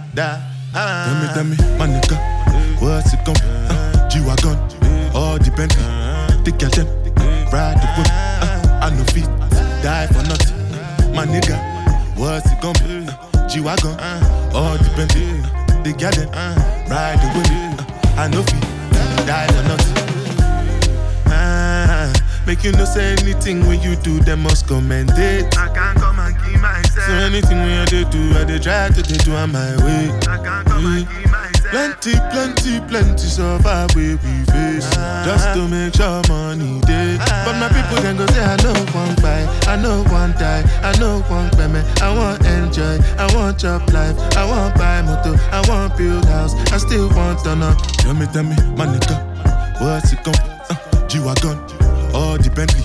da. 0.13 0.39
Tell 0.73 1.15
me, 1.19 1.27
tell 1.33 1.43
me, 1.43 1.55
my 1.77 1.87
nigga, 1.87 2.17
what's 2.81 3.13
it 3.13 3.19
gon' 3.25 3.35
be? 3.35 3.41
Uh, 3.69 4.09
G-Wagon, 4.09 4.57
all 5.13 5.37
the 5.37 5.51
Bentley, 5.55 5.83
the 6.43 6.51
girl 6.51 6.69
them, 6.69 6.87
ride 7.51 7.75
the 7.75 7.87
whip. 7.97 8.07
Uh, 8.09 8.79
I 8.81 8.89
no 8.95 9.03
fit, 9.11 9.27
die 9.83 10.07
for 10.07 10.23
nothing. 10.23 10.55
My 11.13 11.25
nigga, 11.25 11.57
what's 12.17 12.49
it 12.51 12.61
gon' 12.61 12.73
be? 12.79 13.07
Uh, 13.07 13.47
G-Wagon, 13.47 13.99
all 14.55 14.77
the 14.77 14.91
Bentley, 14.95 15.27
the 15.83 15.91
girl 15.97 16.11
them, 16.11 16.29
ride 16.89 17.19
the 17.19 17.27
whip. 17.35 17.47
Uh, 17.51 18.21
I 18.21 18.27
no 18.27 18.41
fit, 18.43 18.61
die 19.27 19.47
for 19.47 19.63
nothing. 19.67 19.97
Ah, 21.27 22.13
make 22.47 22.63
you 22.63 22.71
no 22.73 22.85
say 22.85 23.13
anything 23.19 23.65
when 23.67 23.81
you 23.81 23.95
do, 23.97 24.19
they 24.19 24.35
must 24.35 24.67
commend 24.67 25.11
it. 25.15 25.57
I 25.57 25.67
can't 25.73 26.00
So 27.05 27.13
anything 27.13 27.59
we 27.63 27.73
you 27.73 27.85
dey 27.85 28.03
do, 28.09 28.21
I 28.37 28.43
dey 28.45 28.59
try 28.59 28.89
to 28.89 29.01
dey 29.01 29.17
do 29.17 29.33
on 29.33 29.51
my 29.51 29.75
way. 29.83 30.09
I 30.29 30.37
can't 30.37 30.67
come 30.67 30.85
and 30.85 31.07
keep 31.07 31.31
myself. 31.31 31.71
Plenty, 31.71 32.13
plenty, 32.31 32.79
plenty 32.87 33.27
survive 33.27 33.89
where 33.95 34.17
we 34.17 34.33
face. 34.51 34.89
Just 35.25 35.53
to 35.55 35.67
make 35.67 35.95
sure 35.95 36.21
money 36.29 36.79
day. 36.81 37.17
But 37.45 37.55
my 37.57 37.69
people 37.69 38.01
then 38.03 38.17
go 38.17 38.25
say 38.27 38.43
I 38.43 38.55
know 38.61 38.73
one 38.93 39.15
buy, 39.23 39.47
I 39.67 39.75
know 39.81 40.03
one 40.11 40.31
die, 40.33 40.63
I 40.83 40.97
know 40.99 41.21
one 41.27 41.49
payment. 41.51 41.85
I 42.01 42.13
want 42.15 42.45
enjoy, 42.45 42.99
I 43.17 43.27
want 43.35 43.57
job 43.59 43.89
life, 43.91 44.17
I 44.35 44.45
want 44.45 44.75
buy 44.75 45.01
motor, 45.01 45.35
I 45.51 45.63
want 45.69 45.97
build 45.97 46.25
house, 46.25 46.53
I 46.71 46.77
still 46.77 47.09
want 47.15 47.39
to 47.45 47.55
know. 47.55 47.73
Tell 47.99 48.13
me, 48.13 48.25
tell 48.33 48.43
me, 48.43 48.55
my 48.75 48.85
nigga, 48.85 49.17
what's 49.81 50.11
it 50.13 50.23
be? 50.25 50.31
Uh, 50.69 51.07
G-Wagon, 51.07 51.57
all 52.13 52.37
the 52.37 52.51
Bentley, 52.53 52.83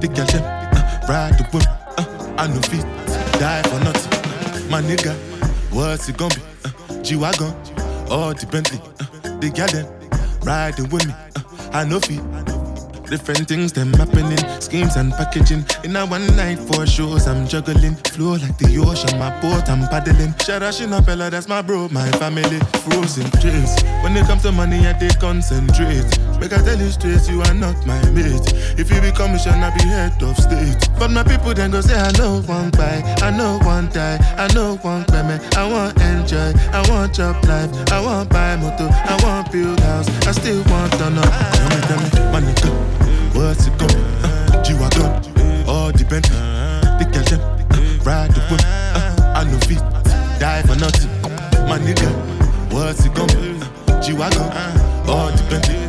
the 0.00 0.08
girl 0.08 0.26
them, 0.26 0.44
uh, 0.44 1.06
ride 1.08 1.38
the 1.38 1.44
whip, 1.52 1.64
uh, 1.98 2.34
I 2.38 2.46
no 2.48 2.60
fit, 2.62 2.84
die 3.38 3.62
for 3.62 3.78
nothing. 3.80 4.70
My 4.70 4.82
nigga, 4.82 5.14
what's 5.70 6.08
it 6.08 6.16
gonna 6.16 6.34
be? 6.34 6.42
Uh, 6.64 7.02
G-Wagon, 7.02 7.54
all 8.10 8.34
the 8.34 8.46
Bentley, 8.50 8.80
uh, 9.00 9.38
the 9.38 9.50
girl 9.50 9.68
them, 9.68 9.86
riding 10.42 10.88
with 10.90 11.06
me, 11.06 11.14
uh, 11.14 11.70
I 11.72 11.84
know 11.84 12.00
fit. 12.00 12.20
Different 13.08 13.48
things 13.48 13.72
them 13.72 13.90
happening, 13.94 14.36
schemes 14.60 14.96
and 14.96 15.12
packaging. 15.12 15.64
In 15.82 15.96
a 15.96 16.04
one 16.04 16.26
night 16.36 16.58
for 16.58 16.86
shows, 16.86 17.26
I'm 17.26 17.46
juggling. 17.48 17.94
Flow 18.12 18.32
like 18.32 18.58
the 18.58 18.76
ocean, 18.84 19.18
my 19.18 19.30
boat, 19.40 19.66
I'm 19.70 19.88
paddling. 19.88 20.34
Shout 20.44 20.62
out 20.62 20.74
Shinapella, 20.74 21.30
that's 21.30 21.48
my 21.48 21.62
bro, 21.62 21.88
my 21.88 22.10
family. 22.20 22.58
Frozen 22.84 23.30
dreams. 23.40 23.80
When 24.02 24.14
it 24.14 24.26
comes 24.26 24.42
to 24.42 24.52
money, 24.52 24.86
I 24.86 24.92
they 24.92 25.08
concentrate. 25.08 26.04
Make 26.40 26.52
I 26.52 26.62
tell 26.62 26.78
you 26.78 26.90
straight, 26.90 27.28
you 27.28 27.42
are 27.42 27.54
not 27.54 27.84
my 27.84 27.98
mate. 28.10 28.52
If 28.78 28.90
you 28.92 29.00
become 29.00 29.32
mission, 29.32 29.54
I'll 29.54 29.74
be 29.74 29.82
head 29.82 30.22
of 30.22 30.36
state. 30.36 30.88
But 30.98 31.10
my 31.10 31.24
people 31.24 31.52
then 31.52 31.72
go 31.72 31.80
say, 31.80 31.98
I 31.98 32.12
know 32.12 32.42
one 32.42 32.70
buy, 32.70 33.02
I 33.18 33.30
know 33.30 33.58
one 33.66 33.88
die, 33.90 34.18
I 34.38 34.52
know 34.54 34.76
one 34.82 35.04
payment. 35.06 35.42
I 35.56 35.68
want 35.68 36.00
enjoy, 36.00 36.52
I 36.72 36.88
want 36.88 37.14
job 37.14 37.44
life, 37.44 37.70
I 37.90 38.00
want 38.00 38.30
buy 38.30 38.56
motor, 38.56 38.88
I 38.90 39.18
want 39.24 39.50
build 39.50 39.80
house, 39.80 40.08
I 40.26 40.32
still 40.32 40.62
want 40.70 40.92
to 40.94 41.10
know. 41.10 41.22
Tell 41.22 41.68
me, 41.68 41.80
tell 41.88 41.98
me, 41.98 42.32
my 42.32 42.40
nigga. 42.40 42.88
What's 43.34 43.66
it 43.66 43.78
be? 43.78 43.86
Uh, 44.22 44.62
G-Wagon, 44.62 45.66
all 45.68 45.92
the 45.92 46.04
Bentley, 46.08 46.36
the 46.98 47.06
uh, 47.34 48.04
ride 48.04 48.30
the 48.30 48.40
whip. 48.50 48.60
Uh, 48.64 49.34
I 49.34 49.44
no 49.44 49.58
fit, 49.60 49.78
die 50.38 50.62
for 50.62 50.76
nothing. 50.76 51.10
My 51.68 51.78
nigga, 51.78 52.10
what's 52.72 53.04
it 53.04 53.14
be? 53.14 53.22
Uh, 53.22 54.00
G-Wagon, 54.00 54.50
all 55.08 55.30
Bentley, 55.50 55.88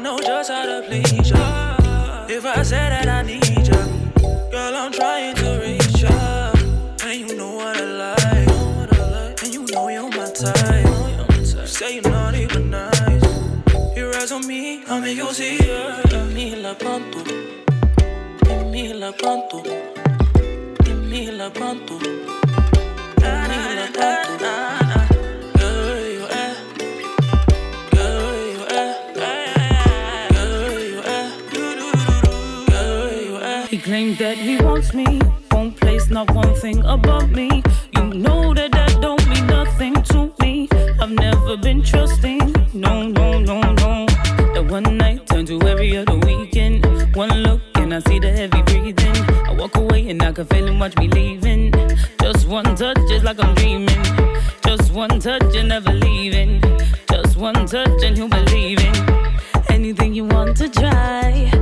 I 0.00 0.02
know 0.02 0.18
just 0.18 0.50
how 0.50 0.64
to 0.64 0.80
please 0.88 1.30
ya. 1.30 1.76
If 2.26 2.46
I 2.46 2.62
say 2.62 2.88
that 2.88 3.06
I 3.06 3.20
need 3.20 3.68
ya, 3.68 3.84
girl, 4.50 4.74
I'm 4.74 4.90
trying 4.90 5.34
to 5.34 5.60
reach 5.60 6.00
ya. 6.00 6.52
And 7.04 7.20
you 7.20 7.36
know 7.36 7.56
what 7.56 7.76
I 7.76 7.84
like, 7.84 9.42
and 9.44 9.52
you 9.52 9.66
know 9.66 9.88
you're 9.88 10.08
my 10.08 10.32
type. 10.32 11.36
You 11.36 11.66
say 11.66 11.96
you're 11.96 12.10
not 12.10 12.34
even 12.34 12.70
nice. 12.70 13.26
Your 13.94 14.16
eyes 14.16 14.32
on 14.32 14.46
me, 14.46 14.84
I'll 14.88 15.02
make 15.02 15.18
you 15.18 15.34
see 15.34 15.58
ya. 15.68 16.00
la 16.62 16.72
pronto, 16.72 17.20
dimmila 18.40 19.12
pronto, 19.18 19.62
la 21.36 21.50
pronto, 21.50 21.98
La 23.20 23.90
pronto. 23.92 24.79
claim 34.00 34.16
that 34.16 34.38
he 34.38 34.56
wants 34.56 34.94
me, 34.94 35.20
won't 35.52 35.76
place 35.76 36.08
not 36.08 36.30
one 36.34 36.54
thing 36.54 36.82
above 36.86 37.30
me. 37.30 37.62
You 37.96 38.04
know 38.14 38.54
that 38.54 38.72
that 38.72 38.98
don't 39.00 39.26
mean 39.28 39.46
nothing 39.46 39.94
to 40.12 40.32
me. 40.40 40.68
I've 41.00 41.10
never 41.10 41.56
been 41.58 41.82
trusting, 41.82 42.54
no, 42.72 43.08
no, 43.08 43.38
no, 43.40 43.60
no. 43.60 44.06
That 44.54 44.66
one 44.70 44.96
night 44.96 45.26
turned 45.26 45.48
to 45.48 45.60
every 45.68 45.96
other 45.98 46.16
weekend. 46.16 46.86
One 47.14 47.42
look 47.42 47.60
and 47.74 47.92
I 47.92 48.00
see 48.00 48.18
the 48.18 48.32
heavy 48.32 48.62
breathing. 48.62 49.16
I 49.48 49.52
walk 49.52 49.76
away 49.76 50.08
and 50.08 50.22
I 50.22 50.32
can 50.32 50.46
feel 50.46 50.66
him 50.66 50.78
watch 50.78 50.96
me 50.96 51.08
leaving. 51.08 51.72
Just 52.22 52.48
one 52.48 52.74
touch, 52.76 53.00
just 53.08 53.24
like 53.24 53.38
I'm 53.44 53.54
dreaming. 53.54 54.02
Just 54.64 54.92
one 54.94 55.20
touch 55.20 55.54
and 55.56 55.68
never 55.68 55.92
leaving. 55.92 56.62
Just 57.10 57.36
one 57.36 57.66
touch 57.66 58.02
and 58.02 58.16
you 58.16 58.28
believing. 58.28 58.96
Anything 59.68 60.14
you 60.14 60.24
want 60.24 60.56
to 60.56 60.68
try 60.70 61.59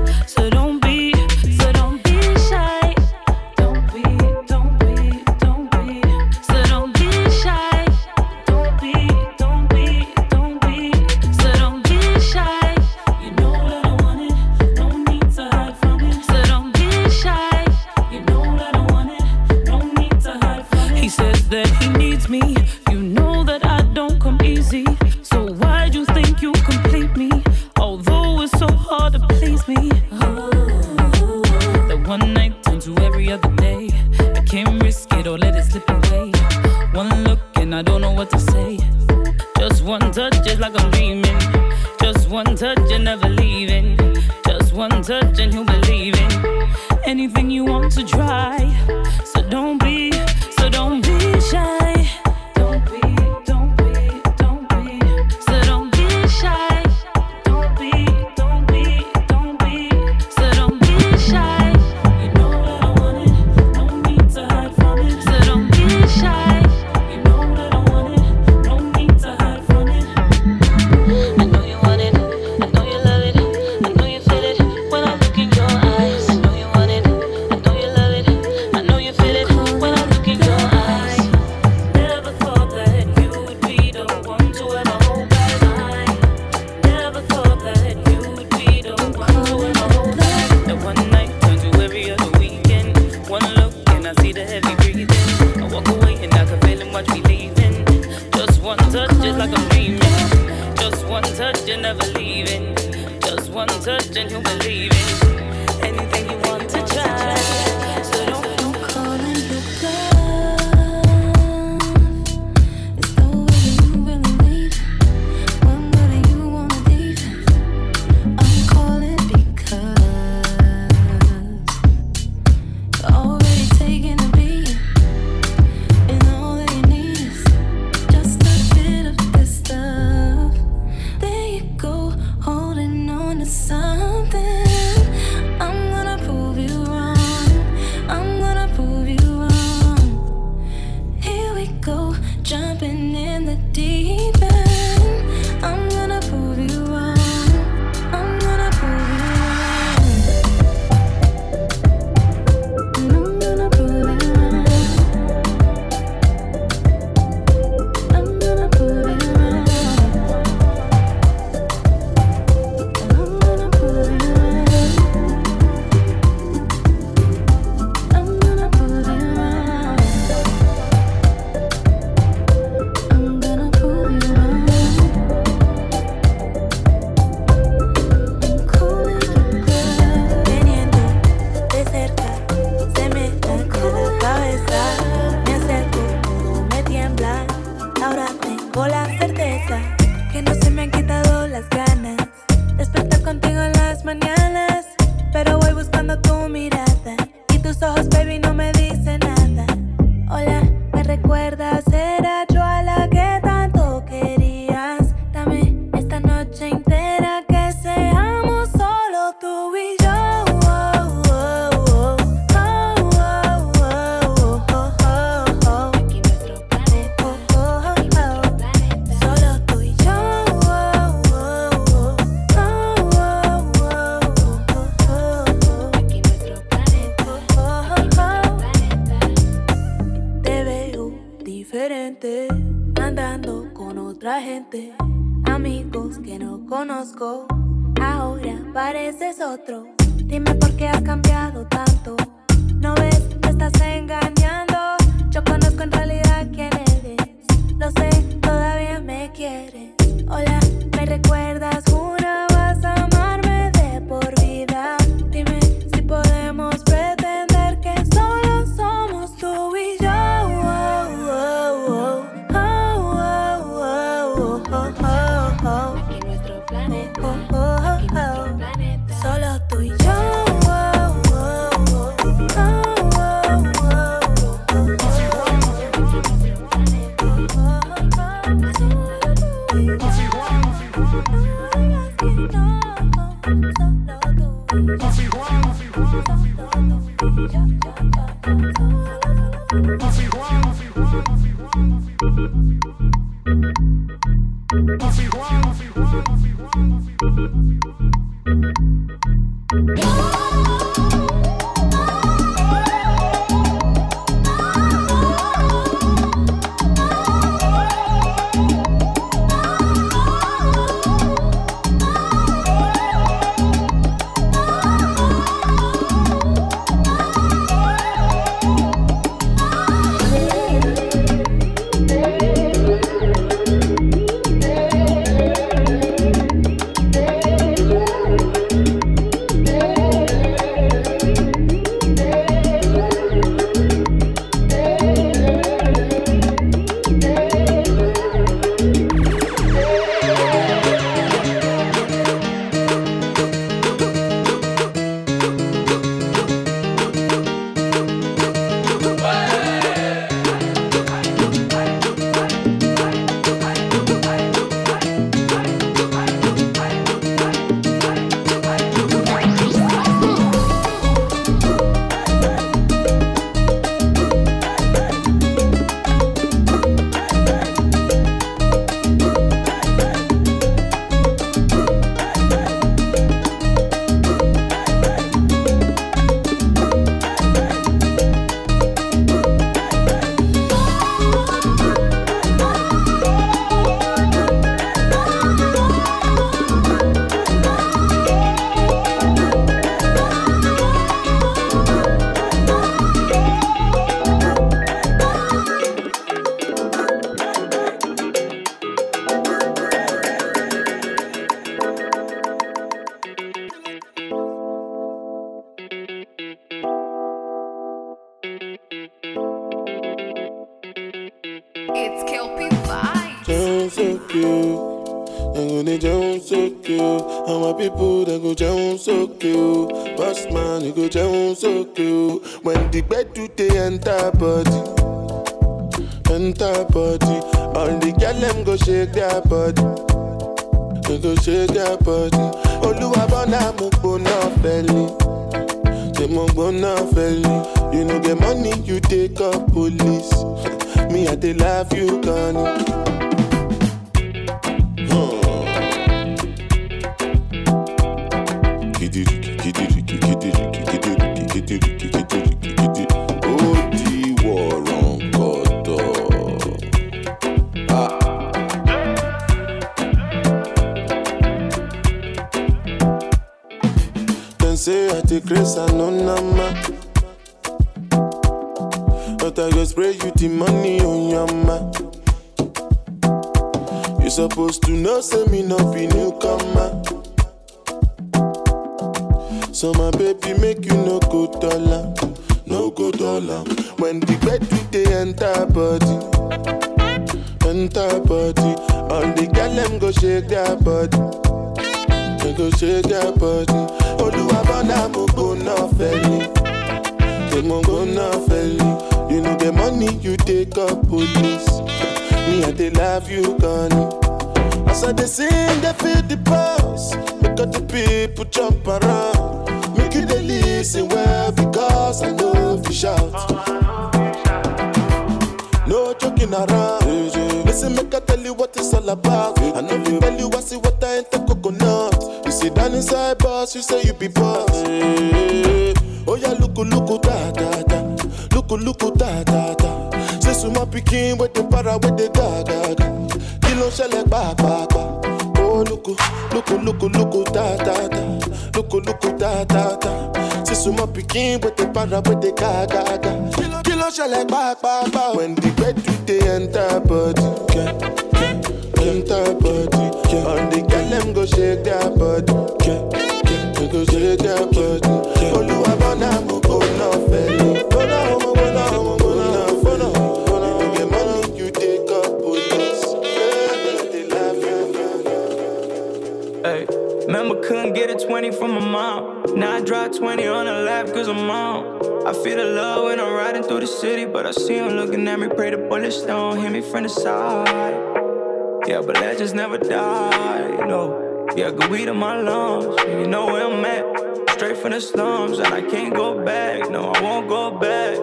Won't 587.20 587.48
go 587.48 587.70
back. 587.78 588.16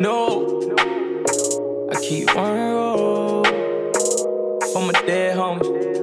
No, 0.00 0.16
I 1.92 2.00
keep 2.00 2.34
on 2.36 2.56
the 2.56 2.62
road 2.74 3.46
for 4.72 4.82
my 4.82 4.92
dead 5.06 5.36
homies. 5.36 5.98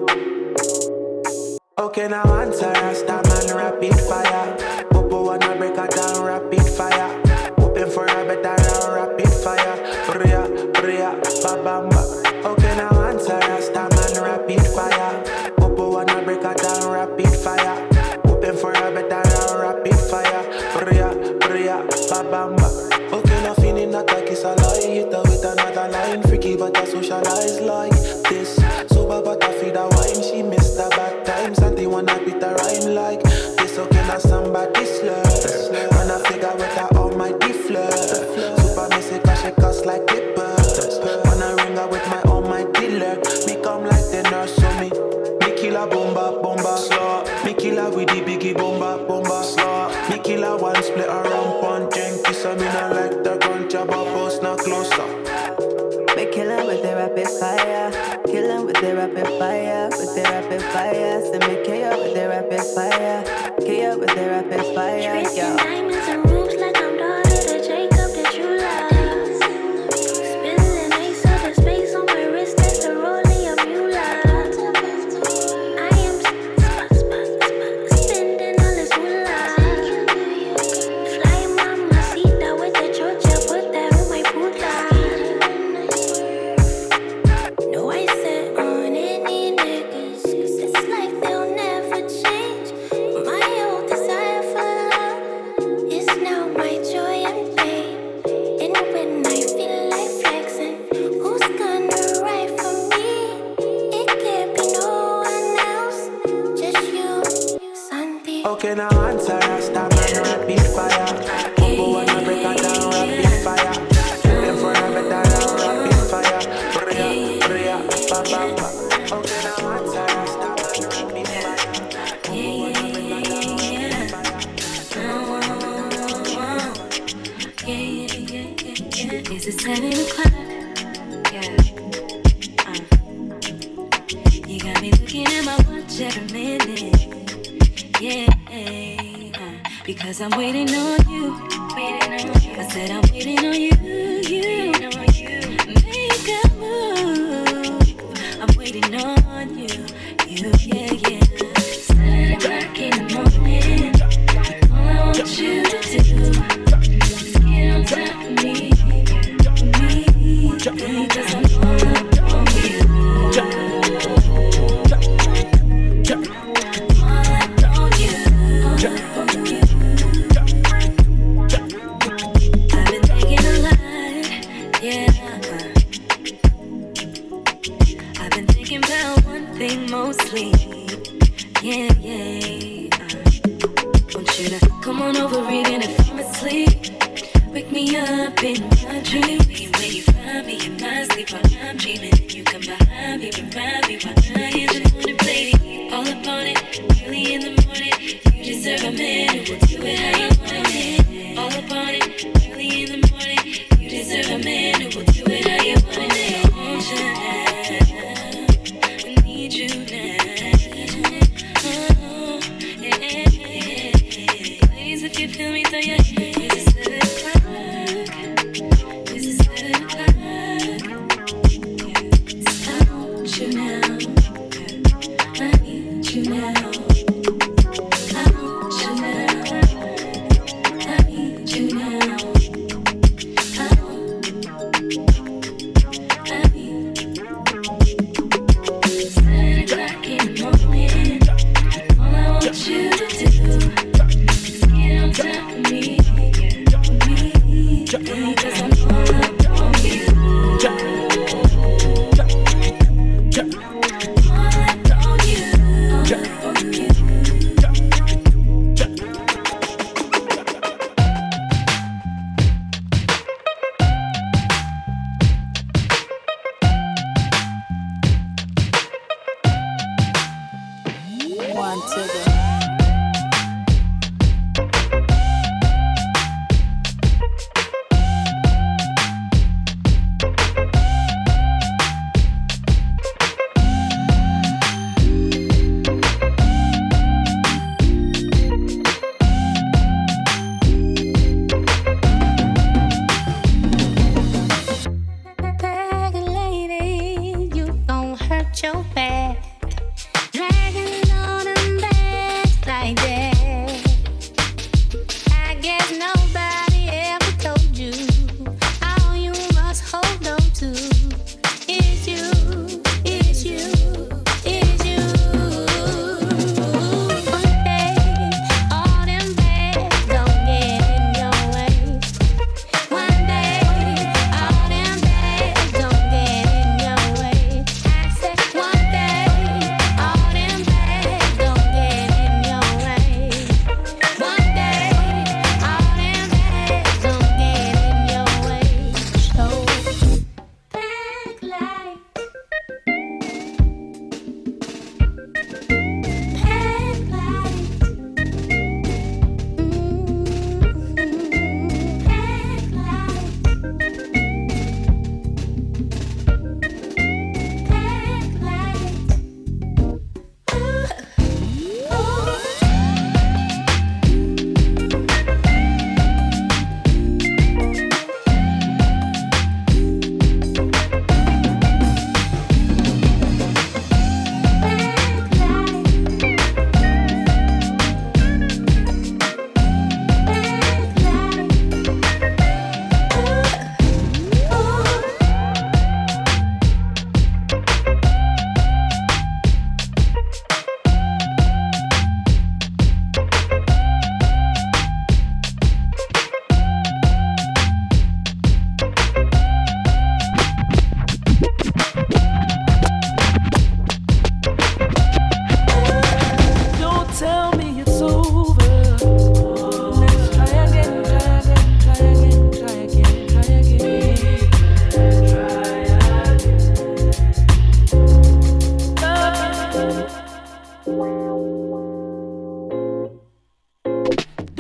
Okay, 1.77 2.07
now 2.07 2.23
answer, 2.39 2.72
I 2.73 2.93
start 2.93 3.27
man 3.27 3.55
rapid 3.57 3.99
fire. 4.07 4.44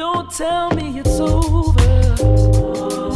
Don't 0.05 0.29
tell 0.29 0.69
me 0.75 0.99
it's 0.99 1.19
over. 1.19 3.14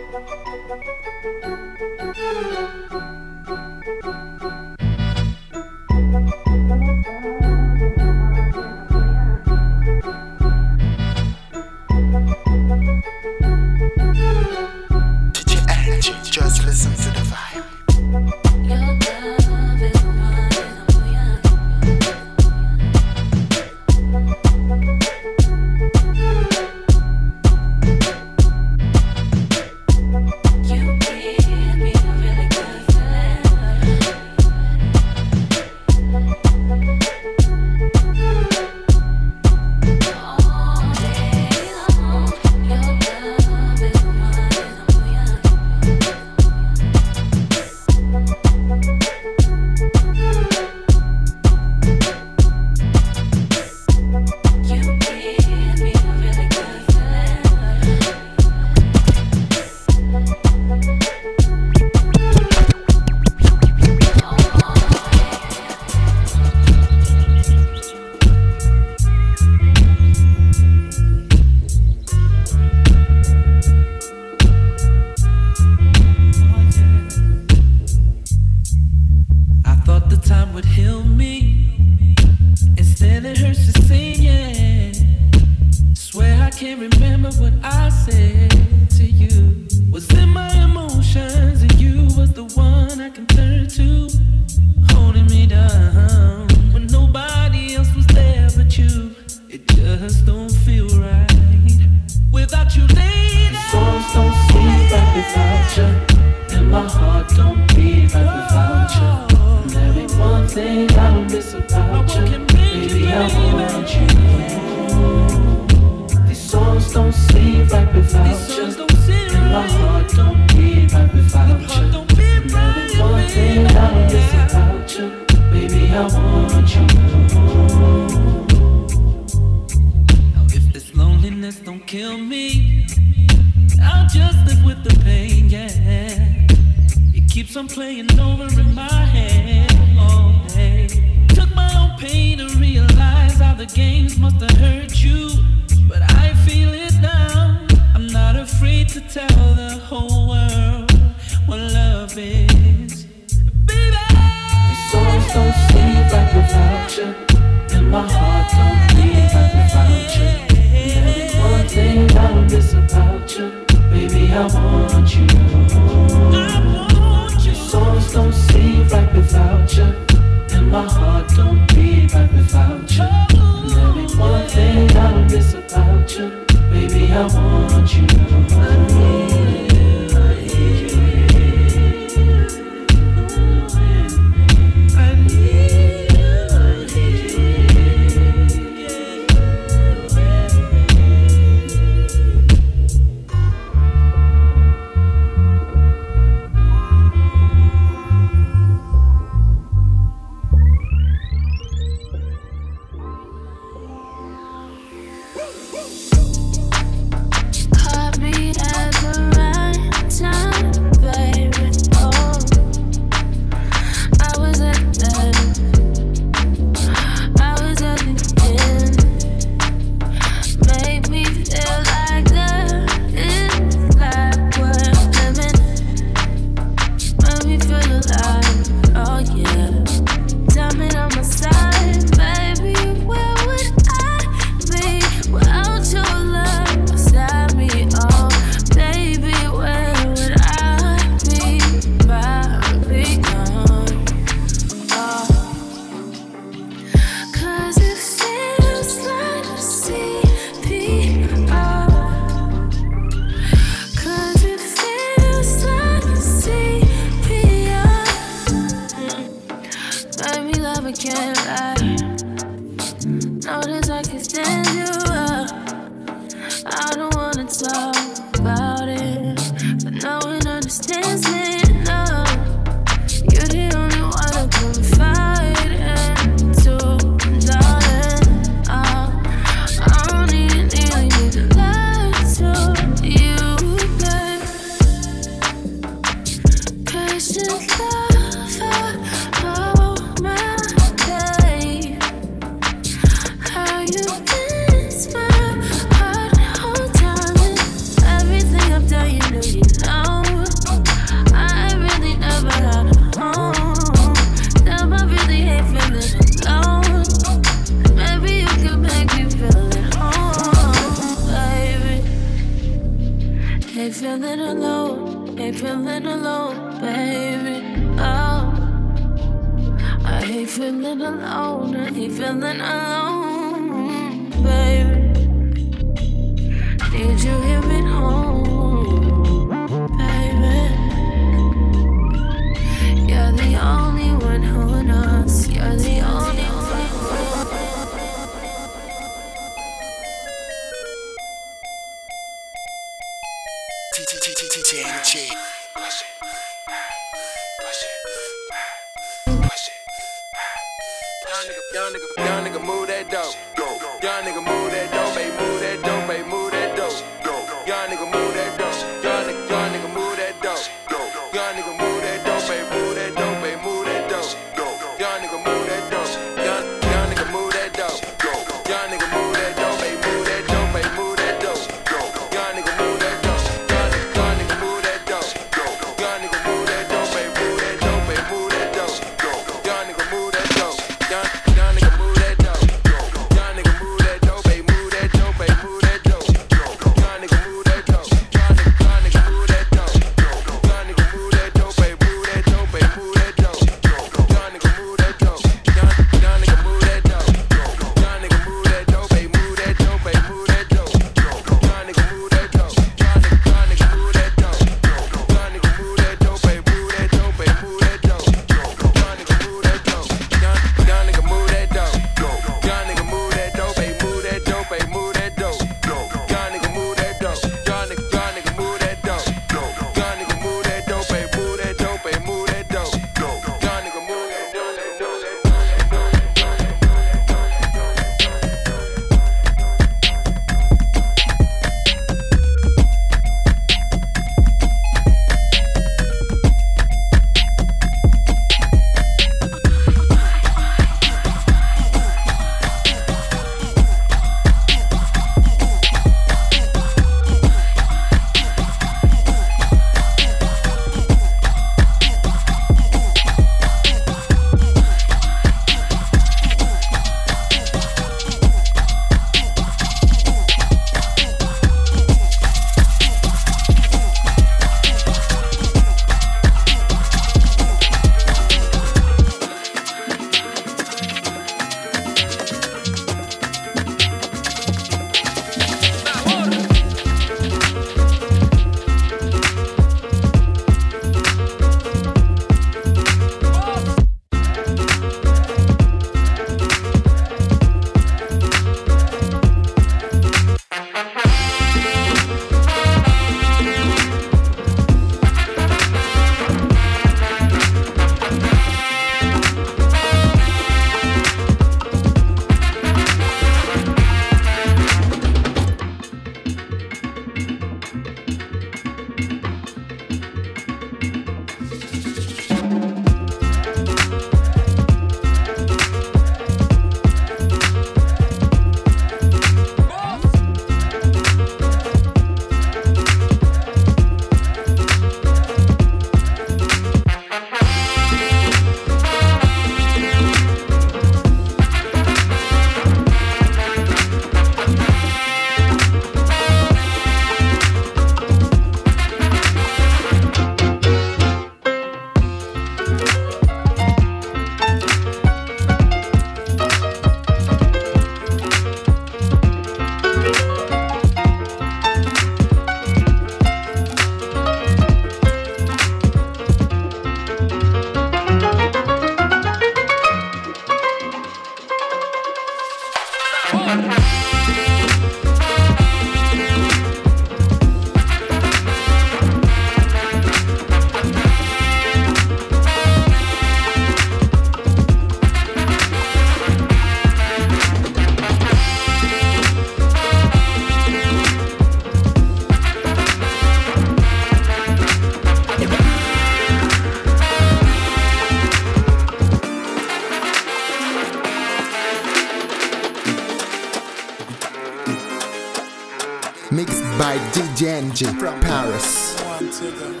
Genji 597.61 598.05
from 598.05 598.39
Paris. 598.41 600.00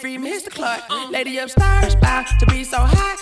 free 0.00 0.18
Mr. 0.18 0.50
Clark. 0.50 0.82
Lady 1.10 1.38
upstairs, 1.38 1.94
bound 1.96 2.26
to 2.40 2.46
be 2.46 2.64
so 2.64 2.78
hot. 2.78 3.15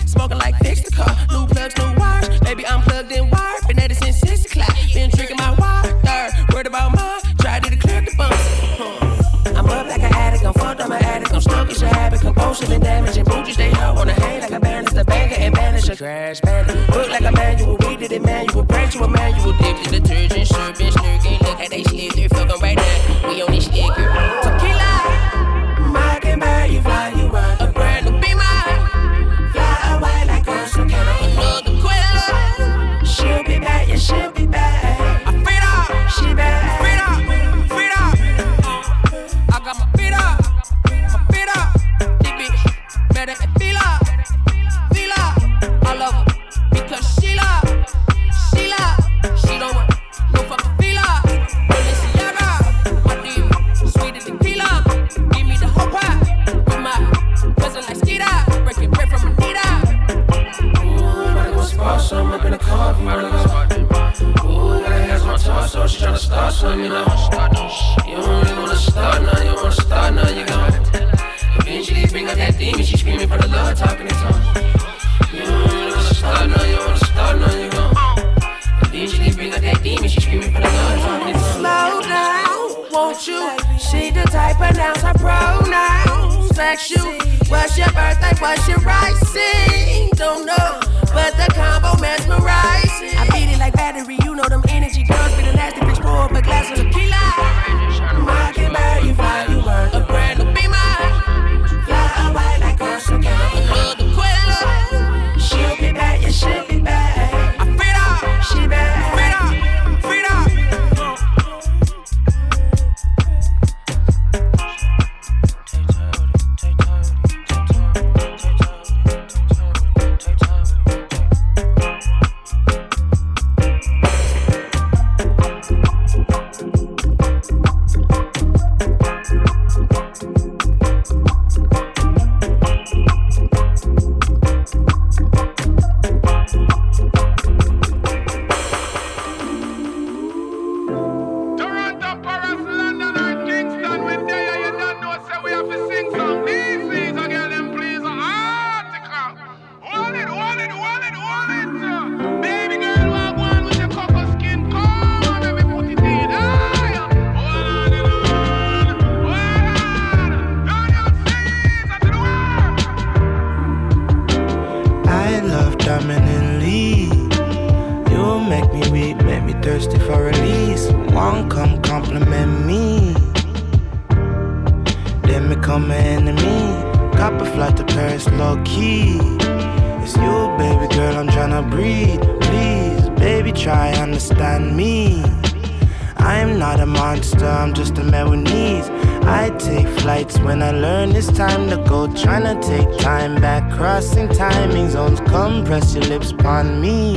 When 190.45 190.63
I 190.63 190.71
learn 190.71 191.17
it's 191.17 191.33
time 191.33 191.71
to 191.71 191.77
go. 191.77 192.07
Tryna 192.09 192.61
take 192.63 192.99
time 192.99 193.41
back, 193.41 193.73
crossing 193.73 194.29
timing 194.29 194.91
zones. 194.91 195.21
Come 195.21 195.65
press 195.65 195.95
your 195.95 196.05
lips 196.05 196.31
upon 196.33 196.81
me. 196.81 197.17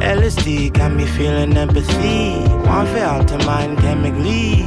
LSD 0.00 0.72
got 0.72 0.92
me 0.92 1.06
feeling 1.06 1.56
empathy. 1.56 2.40
One 2.66 2.86
for 2.86 3.04
alter 3.04 3.38
mind 3.46 3.78
chemically. 3.78 4.64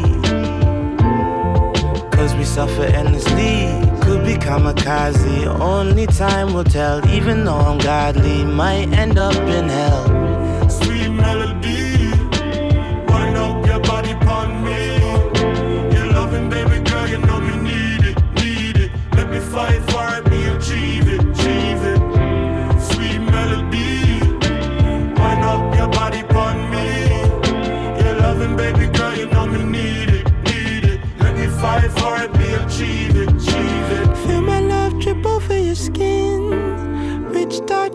Cause 2.11 2.33
we 2.35 2.43
suffer 2.43 2.83
endlessly. 2.83 3.67
Could 4.03 4.25
be 4.25 4.35
kamikaze. 4.35 5.47
Only 5.59 6.07
time 6.07 6.53
will 6.53 6.63
tell. 6.63 7.05
Even 7.09 7.43
though 7.45 7.55
I'm 7.55 7.77
godly, 7.77 8.45
might 8.45 8.89
end 8.93 9.17
up 9.17 9.35
in 9.35 9.67
hell. 9.69 10.10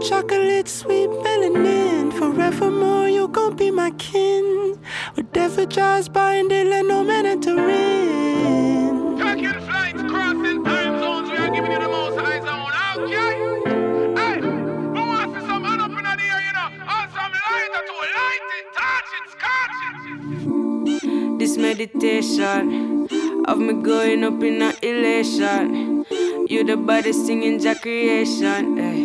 Chocolate, 0.08 0.68
sweet 0.68 1.10
melanin. 1.24 2.12
Forevermore, 2.12 3.08
you 3.08 3.26
gon' 3.28 3.56
be 3.56 3.70
my 3.70 3.90
kin. 3.92 4.78
Whatever 5.14 5.66
drives 5.66 6.08
by 6.08 6.34
and 6.34 6.48
let 6.48 6.84
no 6.86 7.02
man 7.02 7.26
enter 7.26 7.58
in. 7.68 9.18
Tracking 9.18 9.60
flights, 9.66 10.02
crossing 10.02 10.62
time 10.64 11.00
zones, 11.00 11.28
we 11.30 11.36
are 11.36 11.50
giving 11.50 11.72
you 11.72 11.80
the 11.80 11.88
most 11.88 12.16
high 12.20 12.40
zone, 12.48 12.72
okay? 13.02 13.32
Hey, 14.20 14.36
who 14.94 15.02
wants 15.10 15.34
to 15.34 15.40
see 15.40 15.46
some 15.46 15.64
hand 15.64 15.82
up 15.82 15.90
in 15.90 16.04
the 16.04 16.14
air, 16.30 16.40
you 16.46 16.52
know? 16.58 16.68
Or 16.94 17.04
some 17.16 17.32
lighter 17.46 17.82
to 17.88 17.94
light 18.18 18.44
it, 18.58 18.66
touch 18.78 19.10
it, 19.18 19.24
scotch 19.34 19.78
it. 21.02 21.38
This 21.40 21.56
meditation 21.56 22.62
of 23.46 23.58
me 23.58 23.72
going 23.82 24.22
up 24.22 24.40
in 24.42 24.62
a 24.62 24.72
elation. 24.82 26.04
You 26.48 26.62
the 26.62 26.76
baddest 26.76 27.26
thing 27.26 27.42
in 27.42 27.58
your 27.58 27.74
creation, 27.74 28.78
eh. 28.78 28.95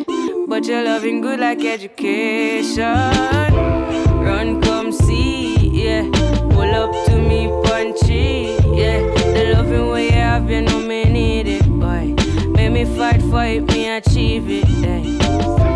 But 0.51 0.67
your 0.67 0.83
loving 0.83 1.21
good 1.21 1.39
like 1.39 1.63
education. 1.63 2.83
Run, 2.83 4.61
come 4.61 4.91
see, 4.91 5.55
yeah. 5.55 6.03
Pull 6.51 6.75
up 6.75 6.91
to 7.05 7.15
me, 7.15 7.47
punchy, 7.63 8.57
yeah. 8.75 8.99
The 9.33 9.53
loving 9.55 9.87
way 9.87 10.07
you 10.07 10.11
have, 10.11 10.51
you 10.51 10.63
know 10.63 10.79
me 10.79 11.05
need 11.05 11.47
it, 11.47 11.65
boy. 11.69 12.15
Make 12.49 12.73
me 12.73 12.83
fight 12.83 13.21
for 13.21 13.45
it, 13.45 13.61
me 13.61 13.91
achieve 13.91 14.49
it, 14.49 14.65
eh. 14.85 15.70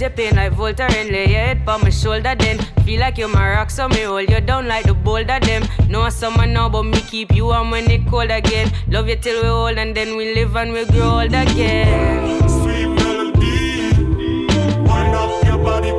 Ease 0.00 0.02
your 0.02 0.10
pain 0.10 0.36
like 0.36 0.52
Voltaren, 0.52 1.10
lay 1.10 1.26
your 1.28 1.40
head 1.40 1.68
on 1.68 1.82
my 1.82 1.90
shoulder 1.90 2.34
then. 2.34 2.58
Feel 2.84 3.00
like 3.00 3.18
you're 3.18 3.28
my 3.28 3.50
rock, 3.50 3.70
so 3.70 3.88
me 3.88 4.02
hold 4.02 4.30
you 4.30 4.40
down 4.40 4.66
like 4.66 4.86
the 4.86 4.94
boulder 4.94 5.38
them. 5.40 5.62
Know 5.88 6.08
someone 6.08 6.52
now, 6.52 6.68
but 6.68 6.84
me 6.84 7.00
keep 7.00 7.34
you 7.34 7.46
warm 7.46 7.70
when 7.70 7.90
it 7.90 8.06
cold 8.06 8.30
again. 8.30 8.72
Love 8.88 9.08
you 9.08 9.16
till 9.16 9.42
we 9.42 9.48
old 9.48 9.78
and 9.78 9.94
then 9.94 10.16
we 10.16 10.34
live 10.34 10.56
and 10.56 10.72
we 10.72 10.84
grow 10.86 11.20
old 11.20 11.34
again. 11.34 12.48
Sweet 12.48 12.86
melody, 12.86 13.92
wind 14.88 15.14
up 15.14 15.44
your 15.44 15.58
body 15.58 15.92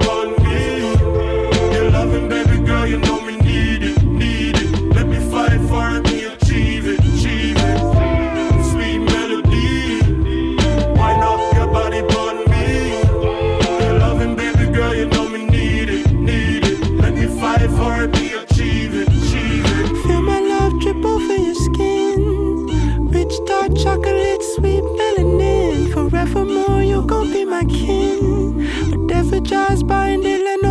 chocolate, 23.81 24.43
sweet 24.55 24.83
melanin. 24.83 25.91
Forevermore, 25.93 26.83
you 26.83 27.01
gon' 27.03 27.31
be 27.33 27.45
my 27.45 27.65
kin. 27.65 28.67
Whatever 28.91 29.37
and 29.37 30.23
they 30.23 30.37
let 30.43 30.61
no 30.61 30.70